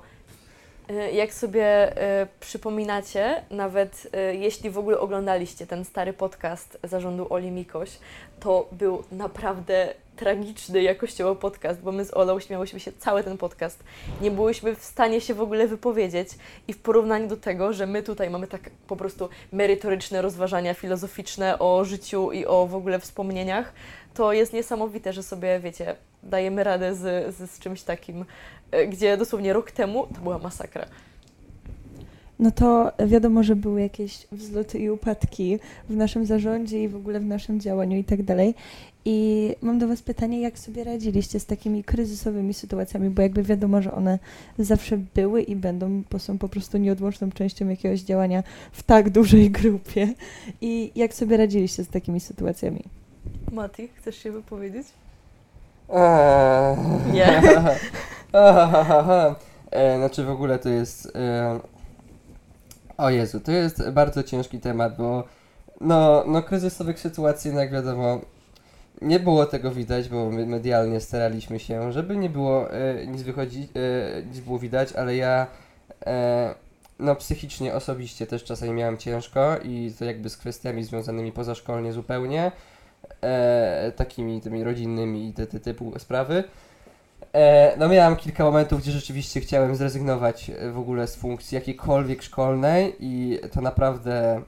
[0.90, 7.28] y, jak sobie y, przypominacie, nawet y, jeśli w ogóle oglądaliście ten stary podcast zarządu
[7.30, 8.00] Oli Mikoś,
[8.40, 13.84] to był naprawdę tragiczny jakościowo podcast, bo my z Olą śmiałyśmy się cały ten podcast.
[14.22, 16.30] Nie byłyśmy w stanie się w ogóle wypowiedzieć
[16.68, 21.60] i w porównaniu do tego, że my tutaj mamy tak po prostu merytoryczne rozważania filozoficzne
[21.60, 23.74] o życiu i o w ogóle wspomnieniach,
[24.14, 28.26] to jest niesamowite, że sobie, wiecie, dajemy radę z, z, z czymś takim,
[28.72, 30.86] e, gdzie dosłownie rok temu to była masakra.
[32.40, 37.20] No to wiadomo, że były jakieś wzloty i upadki w naszym zarządzie i w ogóle
[37.20, 38.56] w naszym działaniu i tak dalej.
[39.06, 43.82] I mam do Was pytanie, jak sobie radziliście z takimi kryzysowymi sytuacjami, bo jakby wiadomo,
[43.82, 44.20] że one
[44.60, 49.52] zawsze były i będą, bo są po prostu nieodłączną częścią jakiegoś działania w tak dużej
[49.52, 50.08] grupie.
[50.62, 52.84] I jak sobie radziliście z takimi sytuacjami?
[53.52, 54.88] Mati, chcesz się wypowiedzieć?
[55.90, 56.78] Eee.
[57.14, 57.42] Nie.
[58.34, 59.36] Ahahaha.
[59.72, 61.18] e, znaczy w ogóle to jest...
[62.98, 65.24] O Jezu, to jest bardzo ciężki temat, bo
[65.82, 68.22] no, no kryzysowych sytuacji, no jak wiadomo,
[69.02, 74.24] nie było tego widać, bo medialnie staraliśmy się, żeby nie było e, nic wychodzi, e,
[74.24, 75.48] nic było widać, ale ja
[76.06, 76.56] e,
[77.00, 82.52] no psychicznie, osobiście też czasami miałem ciężko i to jakby z kwestiami związanymi pozaszkolnie zupełnie,
[83.22, 86.44] e, takimi tymi rodzinnymi i te, te typu sprawy.
[87.34, 92.24] E, no miałem kilka momentów, gdzie rzeczywiście chciałem zrezygnować e, w ogóle z funkcji jakiejkolwiek
[92.24, 94.42] szkolnej i to naprawdę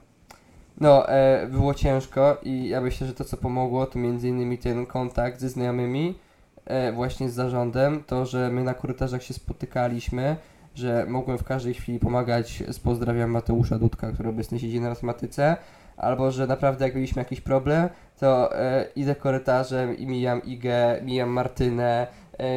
[0.80, 4.86] no e, było ciężko i ja myślę, że to co pomogło to między innymi ten
[4.86, 6.18] kontakt ze znajomymi
[6.64, 10.36] e, właśnie z zarządem, to, że my na korytarzach się spotykaliśmy,
[10.74, 15.56] że mogłem w każdej chwili pomagać z pozdrawiam Mateusza Dudka, który obecnie siedzi na matematyce,
[15.96, 17.88] albo że naprawdę jak mieliśmy jakiś problem,
[18.20, 22.06] to e, idę korytarzem i mijam Igę, mijam Martynę,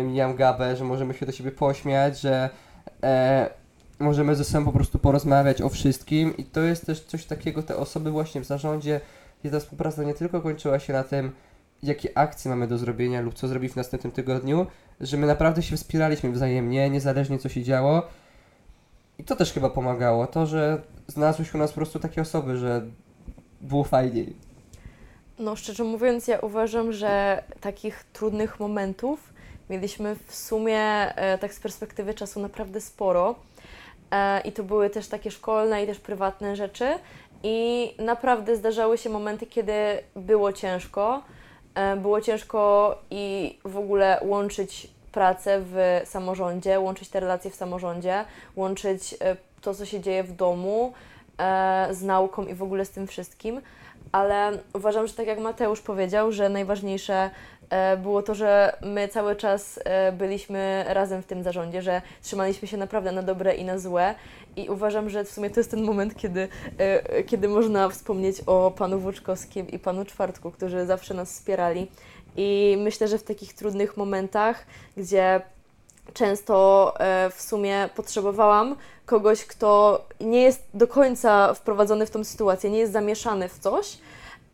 [0.04, 2.50] mijam Gabę, że możemy się do siebie pośmiać, że
[3.04, 3.50] e,
[4.00, 7.78] możemy ze sobą po prostu porozmawiać o wszystkim i to jest też coś takiego, te
[7.78, 9.02] osoby właśnie w zarządzie,
[9.42, 11.32] gdzie ta współpraca nie tylko kończyła się na tym,
[11.84, 14.68] jakie akcje mamy do zrobienia lub co zrobić w następnym tygodniu,
[15.02, 18.08] że my naprawdę się wspieraliśmy wzajemnie, niezależnie co się działo
[19.20, 22.58] i to też chyba pomagało, to, że znalazły się u nas po prostu takie osoby,
[22.58, 22.82] że
[23.62, 24.36] było fajniej.
[25.39, 29.34] No, szczerze mówiąc, ja uważam, że takich trudnych momentów
[29.70, 30.80] mieliśmy w sumie,
[31.16, 33.36] e, tak z perspektywy czasu, naprawdę sporo.
[34.12, 36.88] E, I to były też takie szkolne i też prywatne rzeczy.
[37.44, 39.74] I naprawdę zdarzały się momenty, kiedy
[40.16, 41.24] było ciężko.
[41.76, 48.26] E, Było ciężko i w ogóle łączyć pracę w samorządzie, łączyć te relacje w samorządzie,
[48.56, 49.16] łączyć
[49.62, 50.94] to, co się dzieje w domu
[51.92, 53.62] z nauką i w ogóle z tym wszystkim.
[54.12, 57.30] Ale uważam, że tak jak Mateusz powiedział, że najważniejsze
[57.98, 62.78] było to, że my cały czas e, byliśmy razem w tym zarządzie, że trzymaliśmy się
[62.78, 64.16] naprawdę na dobre i na złe.
[64.56, 68.72] I uważam, że w sumie to jest ten moment, kiedy, e, kiedy można wspomnieć o
[68.72, 71.88] panu Włóczkowskim i panu Czwartku, którzy zawsze nas wspierali.
[72.38, 74.66] I myślę, że w takich trudnych momentach,
[74.98, 75.42] gdzie
[76.14, 82.70] często e, w sumie potrzebowałam kogoś, kto nie jest do końca wprowadzony w tą sytuację,
[82.70, 83.98] nie jest zamieszany w coś,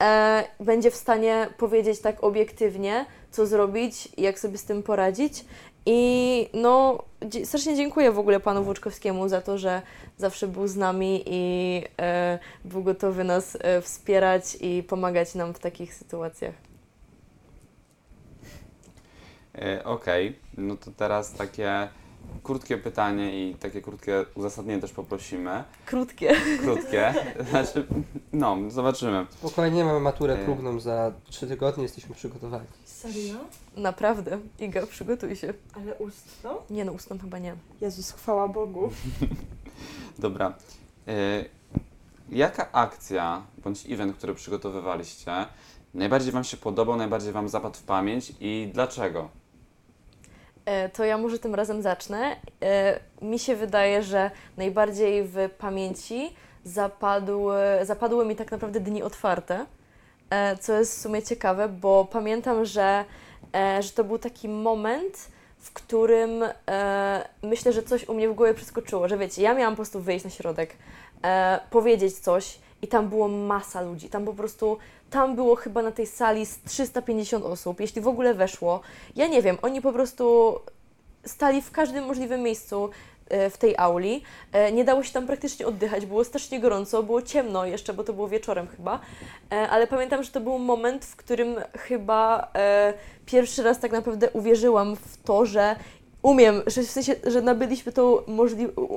[0.01, 5.45] e, będzie w stanie powiedzieć tak obiektywnie, co zrobić jak sobie z tym poradzić.
[5.85, 7.03] I no,
[7.43, 9.81] strasznie dziękuję w ogóle panu Włóczkowskiemu za to, że
[10.17, 15.59] zawsze był z nami i e, był gotowy nas e, wspierać i pomagać nam w
[15.59, 16.53] takich sytuacjach.
[19.55, 21.89] E, Okej, no to teraz takie
[22.43, 25.63] krótkie pytanie i takie krótkie uzasadnienie też poprosimy.
[25.85, 26.35] Krótkie.
[26.61, 27.13] Krótkie,
[27.49, 27.85] znaczy,
[28.33, 29.25] no, zobaczymy.
[29.29, 30.45] Spokojnie, mamy maturę E.
[30.45, 32.65] próbną za 3 tygodnie, jesteśmy przygotowani.
[32.85, 33.35] Serio?
[33.77, 34.39] Naprawdę.
[34.59, 35.53] Iga, przygotuj się.
[35.75, 36.61] Ale ustno?
[36.69, 37.55] Nie no, ustną chyba nie.
[37.81, 38.91] Jezus, chwała Bogu.
[40.19, 40.53] Dobra.
[41.07, 41.45] E,
[42.29, 45.31] Jaka akcja bądź event, który przygotowywaliście,
[45.93, 49.29] najbardziej Wam się podobał, najbardziej Wam zapadł w pamięć i dlaczego?
[50.65, 52.35] E, To ja może tym razem zacznę.
[52.63, 59.65] E, Mi się wydaje, że najbardziej w pamięci zapadły, zapadły mi tak naprawdę dni otwarte,
[60.29, 63.05] e, co jest w sumie ciekawe, bo pamiętam, że,
[63.79, 65.27] że to był taki moment,
[65.59, 66.43] w którym
[67.43, 70.25] myślę, że coś u mnie w głowie przeskoczyło, że wiecie, ja miałam po prostu wyjść
[70.25, 70.75] na środek,
[71.69, 74.77] powiedzieć coś i tam było masa ludzi, tam po prostu,
[75.09, 78.81] tam było chyba na tej sali z 350 osób, jeśli w ogóle weszło.
[79.15, 80.55] Ja nie wiem, oni po prostu
[81.25, 82.89] stali w każdym możliwym miejscu
[83.29, 84.23] e, w tej auli.
[84.51, 88.13] E, Nie dało się tam praktycznie oddychać, było strasznie gorąco, było ciemno jeszcze, bo to
[88.13, 88.99] było wieczorem chyba.
[89.51, 92.51] E, Ale pamiętam, że to był moment, w którym chyba
[93.25, 95.75] pierwszy raz tak naprawdę uwierzyłam w to, że
[96.25, 98.11] umiem, że w sensie, że nabyliśmy tą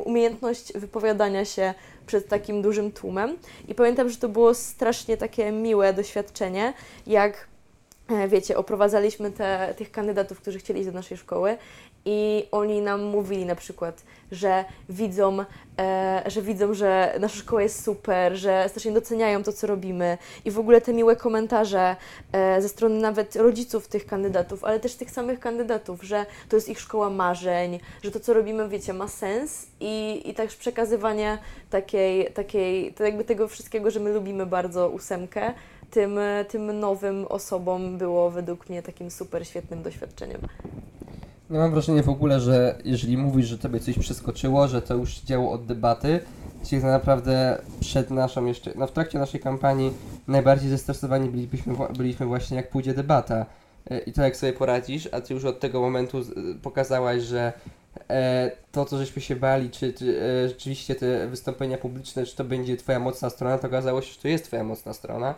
[0.04, 1.74] umiejętność wypowiadania się
[2.06, 3.36] przed takim dużym tłumem.
[3.68, 6.72] I pamiętam, że to było strasznie takie miłe doświadczenie,
[7.06, 7.48] jak
[8.08, 11.58] e, wiecie, oprowadzaliśmy te, tych kandydatów, którzy chcieli iść do naszej szkoły
[12.08, 15.44] i oni nam mówili na przykład, że widzą,
[15.78, 20.50] e, że widzą, że nasza szkoła jest super, że strasznie doceniają to, co robimy i
[20.50, 21.96] w ogóle te miłe komentarze
[22.32, 26.68] e, ze strony nawet rodziców tych kandydatów, ale też tych samych kandydatów, że to jest
[26.68, 31.38] ich szkoła marzeń, że to, co robimy, wiecie, ma sens i, i też przekazywanie
[31.70, 35.54] takiej, takiej, to jakby tego wszystkiego, że my lubimy bardzo ósemkę,
[35.90, 36.18] tym,
[36.48, 40.40] tym nowym osobom było według mnie takim super świetnym doświadczeniem.
[41.50, 45.14] No mam wrażenie w ogóle, że jeżeli mówisz, że tobie coś przeskoczyło, że to już
[45.14, 46.20] się działo od debaty,
[46.64, 49.92] czyli tak naprawdę przed naszą jeszcze, no w trakcie naszej kampanii
[50.28, 53.46] najbardziej zestresowani byliśmy, wła- byliśmy właśnie jak pójdzie debata
[53.90, 56.20] E, i to jak sobie poradzisz, a ty już od tego momentu
[56.62, 57.52] pokazałaś, że
[58.10, 62.44] e, to co żeśmy się bali, czy, czy e, rzeczywiście te wystąpienia publiczne, czy to
[62.44, 65.34] będzie twoja mocna strona, to okazało się, że to jest twoja mocna strona.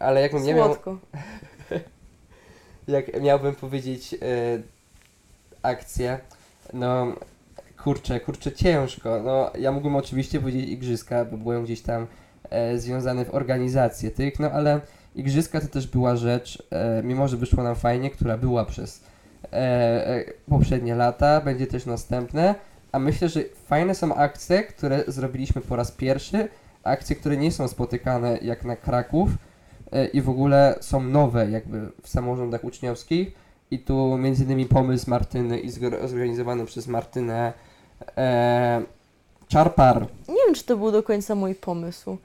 [0.00, 0.98] Ale jakbym nie miał Słodko.
[2.88, 4.18] jak miałbym powiedzieć e,
[5.62, 6.18] akcję,
[6.72, 7.06] no
[7.82, 9.22] kurczę, kurczę ciężko.
[9.24, 12.06] No ja mógłbym oczywiście powiedzieć igrzyska, bo byłem gdzieś tam
[12.50, 14.80] e, związany w organizację tych, no ale
[15.14, 19.04] igrzyska to też była rzecz, e, mimo że wyszło nam fajnie, która była przez
[19.52, 22.54] e, poprzednie lata, będzie też następne,
[22.92, 26.48] a myślę, że fajne są akcje, które zrobiliśmy po raz pierwszy,
[26.84, 29.30] akcje, które nie są spotykane jak na Kraków,
[30.12, 33.32] i w ogóle są nowe jakby w samorządach uczniowskich
[33.70, 35.70] i tu między innymi pomysł Martyny i
[36.04, 37.52] zorganizowany przez Martynę
[38.16, 38.82] e,
[39.48, 40.06] Czarpar.
[40.28, 42.16] Nie wiem, czy to był do końca mój pomysł.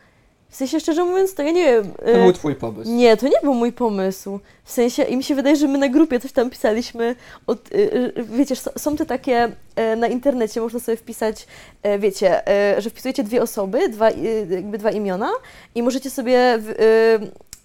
[0.49, 1.91] W sensie, szczerze mówiąc, to ja nie wiem.
[1.93, 2.91] To e, był twój pomysł.
[2.91, 4.39] Nie, to nie był mój pomysł.
[4.63, 7.15] W sensie, i mi się wydaje, że my na grupie coś tam pisaliśmy.
[7.47, 11.47] Od, y, wiecie, są te takie e, na internecie, można sobie wpisać,
[11.83, 14.11] e, wiecie, e, że wpisujecie dwie osoby, dwa,
[14.49, 15.29] jakby dwa imiona
[15.75, 16.59] i możecie sobie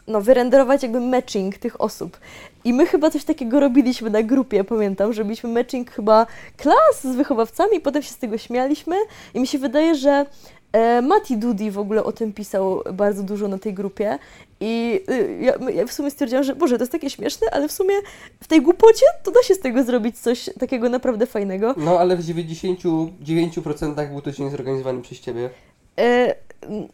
[0.06, 2.18] no, wyrenderować jakby matching tych osób.
[2.64, 7.16] I my chyba coś takiego robiliśmy na grupie, pamiętam, że robiliśmy matching chyba klas z
[7.16, 8.96] wychowawcami, potem się z tego śmialiśmy
[9.34, 10.26] i mi się wydaje, że
[10.72, 14.18] e, Mati Dudi w ogóle o tym pisał bardzo dużo na tej grupie
[14.60, 17.72] i y, ja, ja w sumie stwierdziłam, że Boże, to jest takie śmieszne, ale w
[17.72, 17.94] sumie
[18.40, 21.74] w tej głupocie to da się z tego zrobić coś takiego naprawdę fajnego.
[21.76, 25.50] No ale w 99% był to dzień zorganizowany przez ciebie.
[25.98, 26.34] E,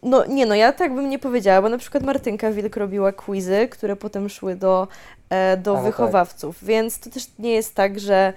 [0.03, 3.69] No nie no, ja tak bym nie powiedziała, bo na przykład Martynka Wilk robiła quizy,
[3.71, 4.89] które potem szły do,
[5.31, 5.87] e, do no tak.
[5.87, 8.33] wychowawców, więc to też nie jest tak, że,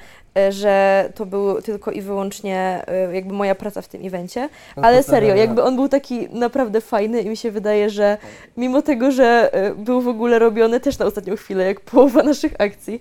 [0.49, 5.03] że to był tylko i wyłącznie e, jakby moja praca w tym evencie, No ale
[5.03, 8.17] serio, jakby on był taki naprawdę fajny i mi się wydaje, że
[8.57, 12.53] mimo tego, że e, był w ogóle robiony też na ostatnią chwilę, jak połowa naszych
[12.59, 12.99] akcji,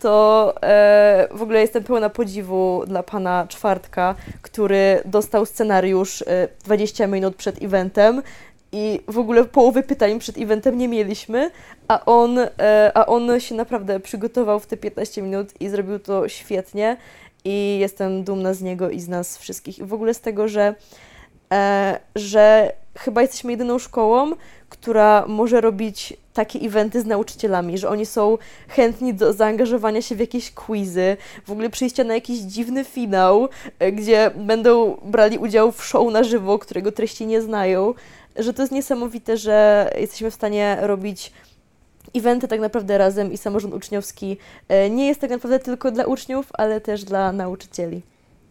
[0.00, 7.06] to e, w ogóle jestem pełna podziwu dla pana Czwartka, który dostał scenariusz e, 20
[7.06, 8.22] minut przed eventem
[8.72, 11.50] i w ogóle połowy pytań przed eventem nie mieliśmy,
[11.88, 16.28] a on, e, a on się naprawdę przygotował w te 15 minut i zrobił to
[16.28, 16.96] świetnie
[17.44, 19.78] i jestem dumna z niego i z nas wszystkich.
[19.78, 20.74] I w ogóle z tego, że,
[21.52, 24.32] e, że chyba jesteśmy jedyną szkołą,
[24.68, 30.20] która może robić takie eventy z nauczycielami, że oni są chętni do zaangażowania się w
[30.20, 35.84] jakieś quizy, w ogóle przyjścia na jakiś dziwny finał, e, gdzie będą brali udział w
[35.84, 37.94] show na żywo, którego treści nie znają,
[38.36, 41.32] że to jest niesamowite, że jesteśmy w stanie robić
[42.14, 44.36] eventy tak naprawdę razem i samorząd uczniowski
[44.68, 48.02] e, nie jest tak naprawdę tylko dla uczniów, ale też dla nauczycieli.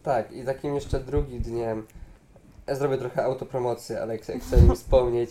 [0.02, 1.86] Tak, i takim jeszcze drugim dniem,
[2.66, 5.30] ja zrobię trochę autopromocję, ale chcę, mi wspomnieć,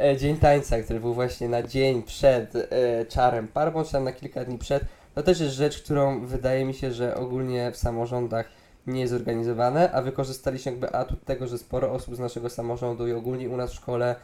[0.00, 2.68] e, Dzień Tańca, który był właśnie na dzień przed e,
[3.08, 4.82] Czarem Parwą, czy tam na kilka dni przed,
[5.14, 8.48] to też jest rzecz, którą wydaje mi się, że ogólnie w samorządach
[8.86, 13.12] nie jest zorganizowane, a wykorzystaliśmy jakby atut tego, że sporo osób z naszego samorządu i
[13.12, 14.14] ogólnie u nas w szkole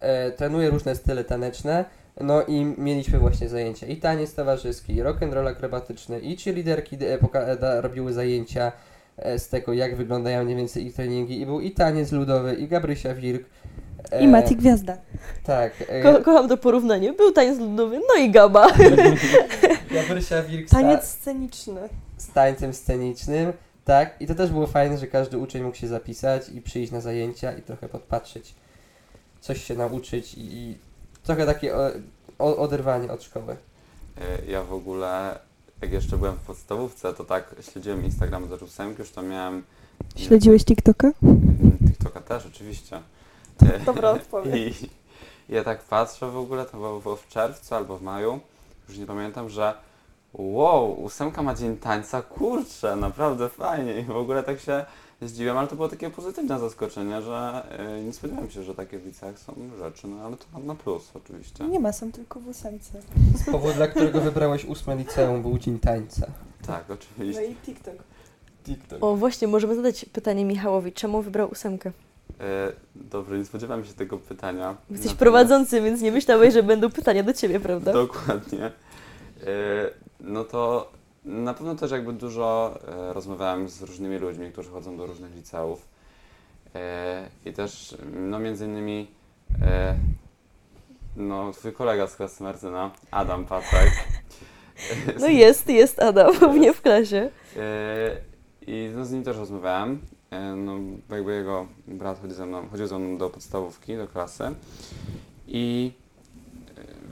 [0.00, 1.84] e, trenuje różne style taneczne,
[2.20, 6.36] no i mieliśmy właśnie zajęcia i taniec towarzyski, i rock'n'roll akrobatyczny, i
[7.18, 8.72] poka- da, robiły zajęcia
[9.16, 11.40] e, z tego, jak wyglądają mniej więcej ich treningi.
[11.40, 13.42] I był i taniec ludowy, i Gabrysia Wilk.
[14.10, 14.96] e, I Mati Gwiazda.
[15.44, 15.72] Tak.
[15.88, 17.12] e, Ko kocham to porównanie.
[17.12, 18.66] Był taniec ludowy, no i gaba.
[19.94, 21.88] Gabrysia Wilk sta- Taniec sceniczny.
[22.16, 23.52] z tańcem scenicznym.
[23.84, 27.00] Tak, i to też było fajne, że każdy uczeń mógł się zapisać i przyjść na
[27.00, 28.54] zajęcia i trochę podpatrzeć,
[29.40, 30.78] coś się nauczyć i, i
[31.22, 31.90] trochę takie o,
[32.38, 33.56] o, oderwanie od szkoły.
[34.20, 35.38] E, Ja w ogóle,
[35.82, 39.62] jak jeszcze byłem w podstawówce, to tak śledziłem Instagram do ósemki, już tam miałem
[40.16, 41.10] Śledziłeś TikToka?
[41.22, 43.00] mm, TikToka też oczywiście.
[43.62, 44.82] E, Dobra odpowiedź.
[45.48, 48.40] I ja tak patrzę w ogóle, to było w czerwcu albo w maju,
[48.88, 49.74] już nie pamiętam, że
[50.34, 54.84] wow, ósemka ma dzień tańca, kurczę, naprawdę fajnie i w ogóle tak się
[55.22, 59.06] zdziwiłem, ale to było takie pozytywne zaskoczenie, że e, nie spodziewałem się, że takie w
[59.06, 61.64] liceach są rzeczy, no ale to na plus oczywiście.
[61.64, 63.00] Nie ma, są tylko w ósemce.
[63.52, 66.26] Powód, dla którego wybrałeś ósme liceum, był dzień tańca.
[66.66, 67.46] Tak, oczywiście.
[67.46, 67.94] i TikTok.
[68.64, 69.04] TikTok.
[69.04, 71.92] O, właśnie, możemy zadać pytanie Michałowi, czemu wybrał ósemkę?
[72.40, 74.76] E, dobrze, nie spodziewałem się tego pytania.
[74.90, 77.92] Jesteś Natomiast- prowadzący, więc nie myślałeś, że będą pytania do ciebie, prawda?
[77.92, 78.72] Dokładnie.
[79.42, 79.46] E,
[80.20, 80.90] No to
[81.24, 85.88] na pewno też jakby dużo e, rozmawiałem z różnymi ludźmi, którzy chodzą do różnych liceów.
[86.74, 89.06] E, I też, no między innymi,
[91.16, 93.90] no twój kolega z klasy Martyna, Adam Pacek.
[95.20, 97.30] No jest, jest Adam u mnie w klasie.
[98.66, 100.00] I no, z nim też rozmawiałem.
[100.56, 100.72] No,
[101.10, 104.44] jakby jego brat chodzi ze mną, chodził ze mną do podstawówki, do klasy.
[105.48, 105.92] I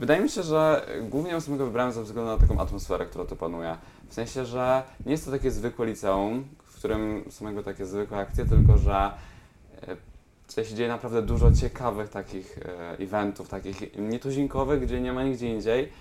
[0.01, 3.77] wydaje mi się, że głównie ósemkę wybrałem ze względu na taką atmosferę, która tu panuje.
[4.09, 8.17] W sensie, że nie jest to takie zwykłe liceum, w którym są jakby takie zwykłe
[8.17, 9.11] akcje, tylko że
[9.81, 9.97] e,
[10.47, 15.47] tutaj się dzieje naprawdę dużo ciekawych takich e, eventów, takich nietuzinkowych, gdzie nie ma nigdzie
[15.47, 15.91] indziej.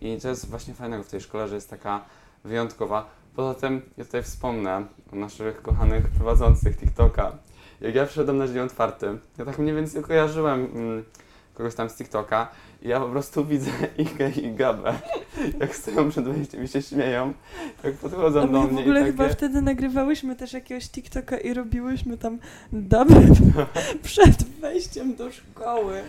[0.00, 2.04] I to jest właśnie fajnego w tej szkole, że jest taka
[2.44, 3.10] wyjątkowa.
[3.36, 7.32] Poza tym ja tutaj wspomnę o naszych kochanych prowadzących TikToka.
[7.80, 11.04] Jak ja przyszedłem na dzień otwarty, ja tak mniej więcej kojarzyłem mm,
[11.56, 12.48] kogoś tam z TikToka
[12.82, 14.94] i ja po prostu widzę Igę i Gabę,
[15.60, 17.32] jak stoją przed wejściem i się śmieją,
[17.84, 19.36] jak podchodzą A do my w mnie ogóle i chyba takie...
[19.36, 22.38] wtedy nagrywałyśmy też jakiegoś TikToka i robiłyśmy tam
[22.72, 23.14] duby
[24.02, 26.02] przed wejściem do szkoły.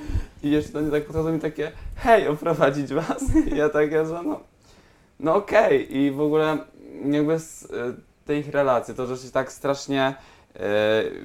[0.44, 3.24] I jeszcze oni tak podchodzą mi takie, hej, oprowadzić was?
[3.54, 4.40] I ja takie, że no,
[5.20, 5.98] no okej.
[5.98, 6.58] I w ogóle
[7.06, 7.68] jakby z y,
[8.26, 10.16] tej ich relacji, to, że się tak strasznie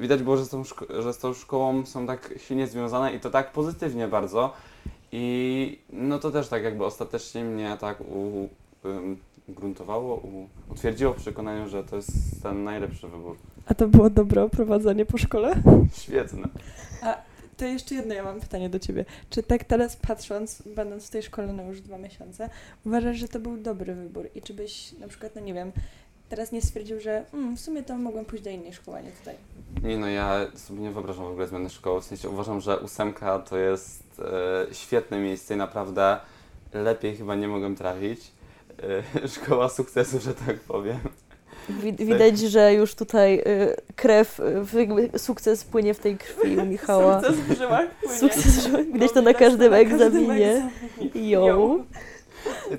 [0.01, 0.63] widać było, że z, tą
[1.03, 4.53] że z tą szkołą są tak silnie związane i to tak pozytywnie bardzo.
[5.13, 8.49] I no to też tak jakby ostatecznie mnie tak u,
[9.49, 13.37] u, utwierdziło w przekonaniu, że to jest ten najlepszy wybór.
[13.67, 15.55] A to było dobre oprowadzanie po szkole?
[16.03, 16.49] Świetne.
[17.57, 19.05] To jeszcze jedno, ja mam pytanie do ciebie.
[19.31, 22.51] Czy tak teraz patrząc, będąc w tej szkole na już dwa miesiące,
[22.87, 24.29] uważasz, że to był dobry wybór?
[24.35, 25.73] I czy byś na przykład, no nie wiem,
[26.33, 29.11] teraz nie stwierdził, że mm, w sumie to mogłem pójść do innej szkoły, a nie
[29.11, 29.35] tutaj?
[29.83, 32.01] Nie no, ja sobie nie wyobrażam w ogóle zmiany szkoły.
[32.01, 34.21] W sensie uważam, że ósemka to jest
[34.71, 36.19] e, świetne miejsce i naprawdę
[36.73, 38.21] lepiej chyba nie mogłem trafić.
[39.23, 40.99] E, szkoła sukcesu, że tak powiem.
[41.69, 44.41] Wi- widać, że już tutaj y, krew,
[44.75, 47.21] y, jakby sukces płynie w tej krwi u Michała.
[47.23, 48.19] Sukces w żyłach płynie.
[48.19, 48.87] Sukces, w żyłach.
[48.93, 50.71] widać to na każdym na każdym egzaminie.
[51.15, 51.85] Jo.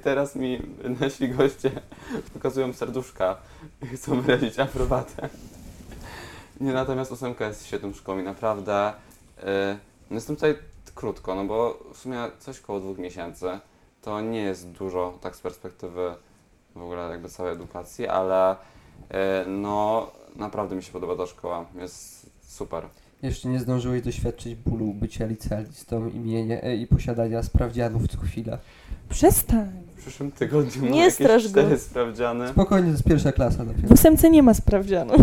[0.03, 0.59] Teraz mi
[0.99, 1.71] nasi goście
[2.33, 3.37] pokazują serduszka
[3.81, 5.29] i chcą wyrazić aprobatę.
[6.61, 8.93] Nie, natomiast ósemka jest świetną szkołą i naprawdę
[9.37, 9.43] yy,
[10.11, 10.55] jestem tutaj
[10.95, 13.59] krótko, no bo w sumie coś koło dwóch miesięcy
[14.01, 16.15] to nie jest dużo tak z perspektywy
[16.75, 18.55] w ogóle jakby całej edukacji, ale
[19.09, 22.83] yy, no naprawdę mi się podoba ta szkoła, jest super.
[23.23, 28.57] Jeszcze nie zdążyłeś doświadczyć bólu bycia licealistą imienia, e, i posiadania sprawdzianów co chwila.
[29.13, 29.71] Przestań.
[29.95, 31.61] W przyszłym tygodniu Nie strasz go.
[31.61, 32.47] cztery sprawdziany.
[32.49, 33.93] Spokojnie, to jest pierwsza klasa W dopiero.
[33.93, 35.13] ósemce nie ma sprawdzianu.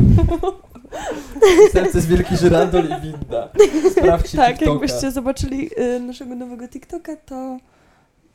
[1.72, 3.48] Serce jest wielki żyrandol i winda.
[3.92, 4.70] Sprawdźcie tak, TikToka.
[4.70, 7.58] jakbyście zobaczyli y, naszego nowego TikToka, to,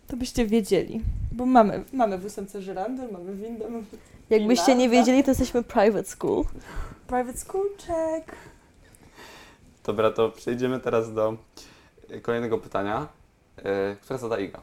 [0.08, 1.02] to byście wiedzieli.
[1.32, 3.84] Bo mamy, mamy w ósemce żyrandol, mamy windę, mamy
[4.30, 6.46] Jakbyście nie wiedzieli, to jesteśmy private school.
[7.08, 8.32] private school check.
[9.86, 11.38] Dobra, to przejdziemy teraz do
[12.12, 13.08] y, kolejnego pytania,
[13.58, 13.64] yy,
[14.02, 14.62] które zada Iga.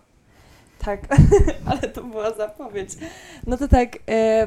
[0.85, 1.01] Tak,
[1.71, 2.89] ale to była zapowiedź.
[3.47, 4.47] No to tak, e,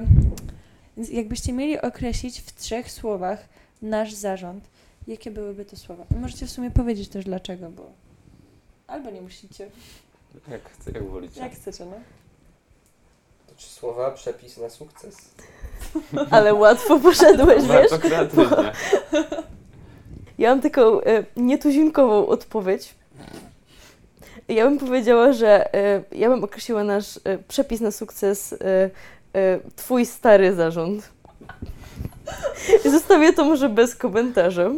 [1.11, 3.45] jakbyście mieli określić w trzech słowach
[3.81, 4.63] nasz zarząd,
[5.07, 6.03] jakie byłyby to słowa?
[6.21, 7.91] Możecie w sumie powiedzieć też dlaczego, bo
[8.87, 9.69] albo nie musicie,
[10.47, 11.41] Jak, chce, jak wolicie.
[11.41, 11.95] jak chcecie, no.
[13.47, 15.15] To Trzy słowa, przepis na sukces.
[16.31, 17.67] Ale łatwo poszedłeś, wiesz?
[17.69, 18.71] Bardzo kreatywnie.
[20.37, 22.95] Ja mam taką e, nietuzinkową odpowiedź.
[24.47, 28.89] Ja bym powiedziała, że e, ja bym określiła nasz e, przepis na sukces e,
[29.75, 31.09] twój stary zarząd.
[32.85, 34.69] I zostawię to może bez komentarza.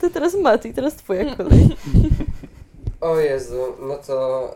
[0.00, 1.68] To teraz Mati, teraz twoja kolej.
[3.00, 4.48] O Jezu, no to...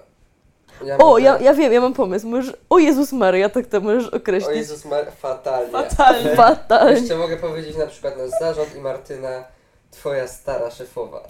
[0.85, 2.29] Ja O, ja, ja wiem, ja mam pomysł.
[2.29, 4.57] Możesz, o Jezus Maria, tak to możesz O określić.
[4.57, 5.73] Jezus, Mar- fatalnie.
[5.73, 6.37] Fatalnie.
[6.47, 7.01] Fatalnie.
[7.01, 9.45] Jeszcze mogę powiedzieć na przykład nasz zarząd i Martyna,
[9.91, 11.23] twoja stara szefowa.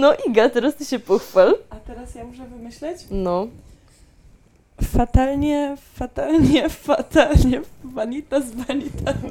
[0.00, 1.54] No Iga, teraz ty się pochwal.
[1.70, 2.98] A teraz ja muszę wymyśleć?
[3.10, 3.46] No.
[4.84, 9.28] Fatalnie, fatalnie, fatalnie, vanita z vanitatu.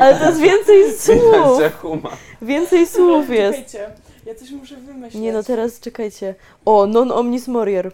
[0.00, 1.60] Ale to jest więcej słów.
[2.42, 3.58] Więcej słów jest.
[3.58, 3.90] Czekajcie,
[4.26, 5.22] ja coś muszę wymyślić.
[5.22, 6.34] Nie no, teraz czekajcie.
[6.64, 7.92] O, non omnis morier.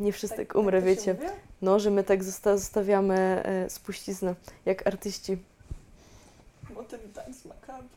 [0.00, 1.14] Nie wszyscy Tak- umrę, tak wiecie.
[1.14, 1.26] mówi?
[1.62, 4.34] No, że my tak zosta- zostawiamy e, spuściznę,
[4.66, 5.36] jak artyści.
[6.74, 7.95] Motyw dance macabre.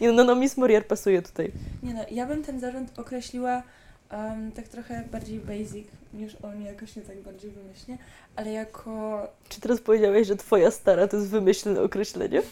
[0.00, 1.52] Nie no, non omnis morier pasuje tutaj.
[1.82, 3.62] Nie no, ja bym ten zarząd określiła
[4.10, 7.98] em, tak trochę bardziej basic niż on jakoś nie tak bardziej wymyślnie,
[8.36, 12.42] ale jako Czy teraz powiedziałeś, że twoja stara to jest wymyślne określenie?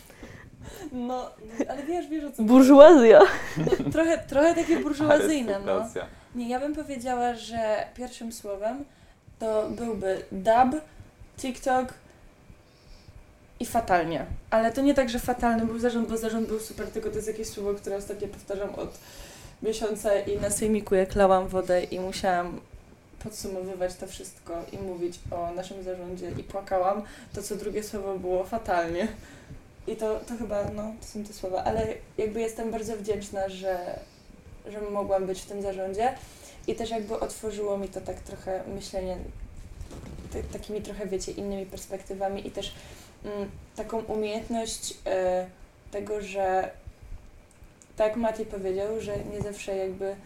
[0.92, 1.30] no,
[1.68, 3.20] ale wiesz, wiesz o co Burżuazja.
[3.92, 5.88] Trochę, trochę takie burżuazyjne, no.
[6.34, 8.84] Nie, ja bym powiedziała, że pierwszym słowem
[9.38, 10.80] to byłby dub,
[11.38, 11.94] TikTok
[13.62, 14.26] i fatalnie.
[14.50, 17.28] Ale to nie tak, że fatalny był zarząd, bo zarząd był super, tylko to jest
[17.28, 18.98] jakieś słowo, które ostatnio powtarzam od
[19.62, 22.60] miesiąca i na sejmiku jak lałam wodę i musiałam
[23.22, 27.02] podsumowywać to wszystko i mówić o naszym zarządzie i płakałam,
[27.32, 29.08] to co drugie słowo było fatalnie.
[29.86, 31.86] I to, to chyba, no, to są te słowa, ale
[32.18, 33.98] jakby jestem bardzo wdzięczna, że,
[34.66, 36.14] że mogłam być w tym zarządzie
[36.66, 39.16] i też jakby otworzyło mi to tak trochę myślenie
[40.32, 42.74] t- takimi trochę, wiecie, innymi perspektywami i też
[43.76, 45.46] taką umiejętność e,
[45.90, 46.70] tego, że
[47.96, 50.16] tak Mati powiedział, że nie zawsze jakby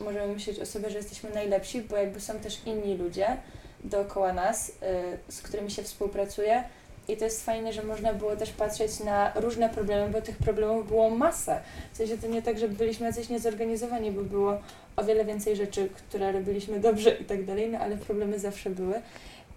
[0.00, 3.36] możemy myśleć o sobie, że jesteśmy najlepsi, bo jakby są też inni ludzie
[3.84, 6.64] dookoła nas, e, z którymi się współpracuje
[7.08, 10.88] i to jest fajne, że można było też patrzeć na różne problemy, bo tych problemów
[10.88, 11.60] było masę.
[11.92, 14.58] W sensie to nie tak, że byliśmy jacyś niezorganizowani, bo było
[14.96, 19.02] o wiele więcej rzeczy, które robiliśmy dobrze i tak dalej, no ale problemy zawsze były.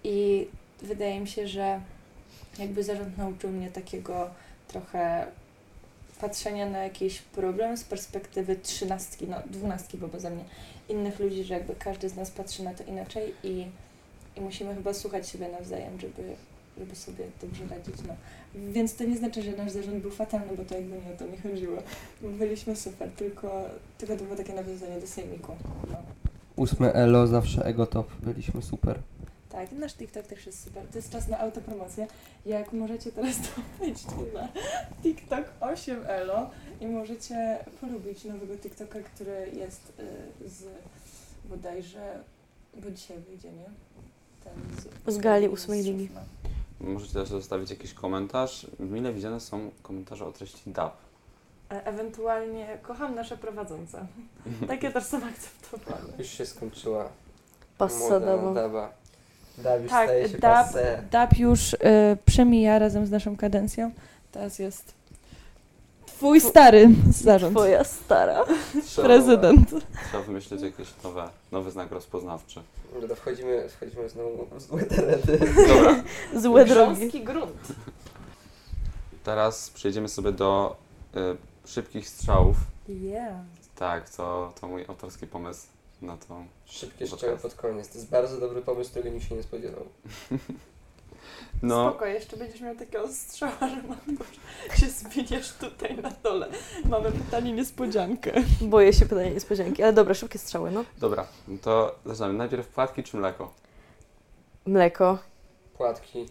[0.03, 0.47] I
[0.81, 1.81] wydaje mi się, że
[2.59, 4.29] jakby zarząd nauczył mnie takiego
[4.67, 5.27] trochę
[6.21, 10.43] patrzenia na jakiś problem z perspektywy trzynastki, no dwunastki, bo beze mnie
[10.89, 13.67] innych ludzi, że jakby każdy z nas patrzy na to inaczej i,
[14.35, 16.35] i musimy chyba słuchać siebie nawzajem, żeby,
[16.77, 17.95] żeby sobie dobrze radzić.
[18.07, 18.15] No.
[18.55, 21.25] Więc to nie znaczy, że nasz zarząd był fatalny, bo to jakby nie o to
[21.25, 21.77] mi chodziło.
[22.21, 23.65] Byliśmy super, tylko,
[23.97, 25.55] tylko to było takie nawiązanie do sejmiku.
[25.91, 25.97] No.
[26.55, 28.99] Ósme elo, zawsze ego top, byliśmy super.
[29.49, 30.87] Tak, nasz TikTok też jest super.
[30.91, 32.07] To jest czas na autopromocję.
[32.45, 34.47] Jak możecie teraz to wejść na
[35.03, 36.49] TikTok 8 Elo
[36.81, 39.93] i możecie polubić nowego TikToka, który jest
[40.45, 40.63] y, z
[41.45, 42.19] bodajże,
[42.75, 43.65] bo dzisiaj wyjdzie, nie?
[44.43, 44.53] Ten
[45.07, 46.13] z, Z gali z ósmej Mistrzów, ligi.
[46.79, 48.67] Możecie też zostawić jakiś komentarz.
[48.79, 50.97] Mile widziane są komentarze o treści DAP.
[51.69, 54.07] E- ewentualnie kocham nasze prowadzące.
[54.67, 56.13] Takie też są akceptowane.
[56.17, 57.09] Już się skończyła
[58.19, 58.53] dama.
[58.53, 58.93] daba.
[59.57, 60.67] Dab już Tak, staje się dab,
[61.11, 61.77] dab już y,
[62.25, 63.91] przemija razem z naszą kadencją.
[64.31, 64.93] Teraz jest
[66.05, 67.55] twój stary zarząd.
[67.55, 68.45] Twoja stara.
[68.85, 69.69] Trzeba, Prezydent.
[70.09, 72.61] Trzeba wymyślić jakiś nowe, nowy znak rozpoznawczy.
[73.01, 75.39] Dobra, wchodzimy, wchodzimy znowu w złe tereny.
[75.67, 76.03] Dobra,
[76.43, 77.23] Złe drogi.
[77.23, 77.67] Grunt.
[79.23, 80.75] teraz przejdziemy sobie do
[81.15, 81.19] y,
[81.67, 82.57] szybkich strzałów.
[82.89, 83.35] Yeah.
[83.75, 85.67] Tak, to, to mój autorski pomysł
[86.01, 86.43] na to.
[86.65, 87.87] Szybkie strzały pod koniec.
[87.89, 89.85] To jest bardzo dobry pomysł, którego nikt się nie spodziewał.
[91.63, 93.97] No, Spoko, jeszcze będziesz miał takiego strzała, że mam
[94.77, 96.47] się zmieniasz tutaj na dole.
[96.85, 98.31] Mamy pytanie niespodziankę.
[98.61, 100.83] Boję się pytania niespodzianki, ale dobra, szybkie strzały, no.
[100.97, 101.27] dobra,
[101.61, 102.33] to zaczynamy.
[102.33, 103.53] Najpierw płatki czy mleko?
[104.65, 105.17] Mleko.
[105.77, 106.25] Płatki.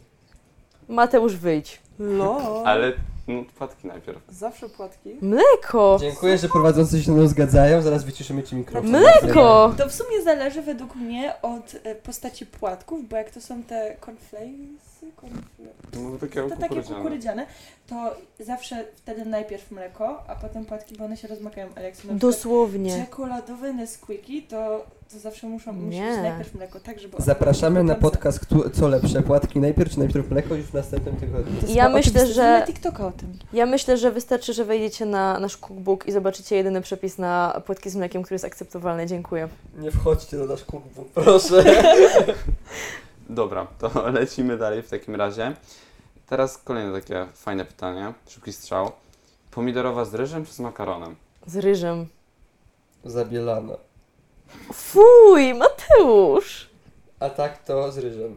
[0.88, 1.80] Mateusz, wyjdź.
[1.98, 2.66] Lol.
[2.66, 2.92] Ale
[3.28, 4.18] no, płatki najpierw.
[4.28, 5.10] Zawsze płatki.
[5.22, 5.96] Mleko!
[6.00, 7.82] Dziękuję, że prowadzący się mną zgadzają.
[7.82, 8.90] Zaraz wyciszymy ci mikrofon.
[8.90, 9.74] Mleko!
[9.78, 13.96] To w sumie zależy według mnie od e, postaci płatków, bo jak to są te
[14.00, 14.86] cornflakes,
[15.94, 16.96] No, takie to takie kukurydziane.
[16.96, 17.46] kukurydziane,
[17.86, 21.98] to zawsze wtedy najpierw mleko, a potem płatki, bo one się rozmakają, ale jak są
[21.98, 23.04] na przykład Dosłownie.
[23.04, 26.10] czekoladowe Nesquiki, to, to zawsze muszą musi Nie.
[26.10, 27.16] być najpierw mleko, tak żeby...
[27.22, 31.54] Zapraszamy na podcast kto- Co lepsze, płatki najpierw czy najpierw mleko już w następnym tygodniu.
[31.60, 33.38] To jest Ja myślę, że- Na TikToka o tym.
[33.52, 37.90] Ja myślę, że wystarczy, że wejdziecie na nasz cookbook i zobaczycie jedyny przepis na płatki
[37.90, 39.06] z mlekiem, który jest akceptowalny.
[39.06, 39.48] Dziękuję.
[39.78, 41.64] Nie wchodźcie do nasz cookbook, proszę.
[43.30, 43.90] Dobra, to
[44.20, 45.54] lecimy dalej w takim razie.
[46.28, 48.90] Teraz kolejne takie fajne pytanie, szybki strzał.
[49.50, 51.16] Pomidorowa z ryżem czy z makaronem?
[51.46, 52.06] Z ryżem.
[53.04, 53.76] Zabielano.
[54.72, 56.70] Fuj, Mateusz!
[57.20, 58.36] A tak to z ryżem.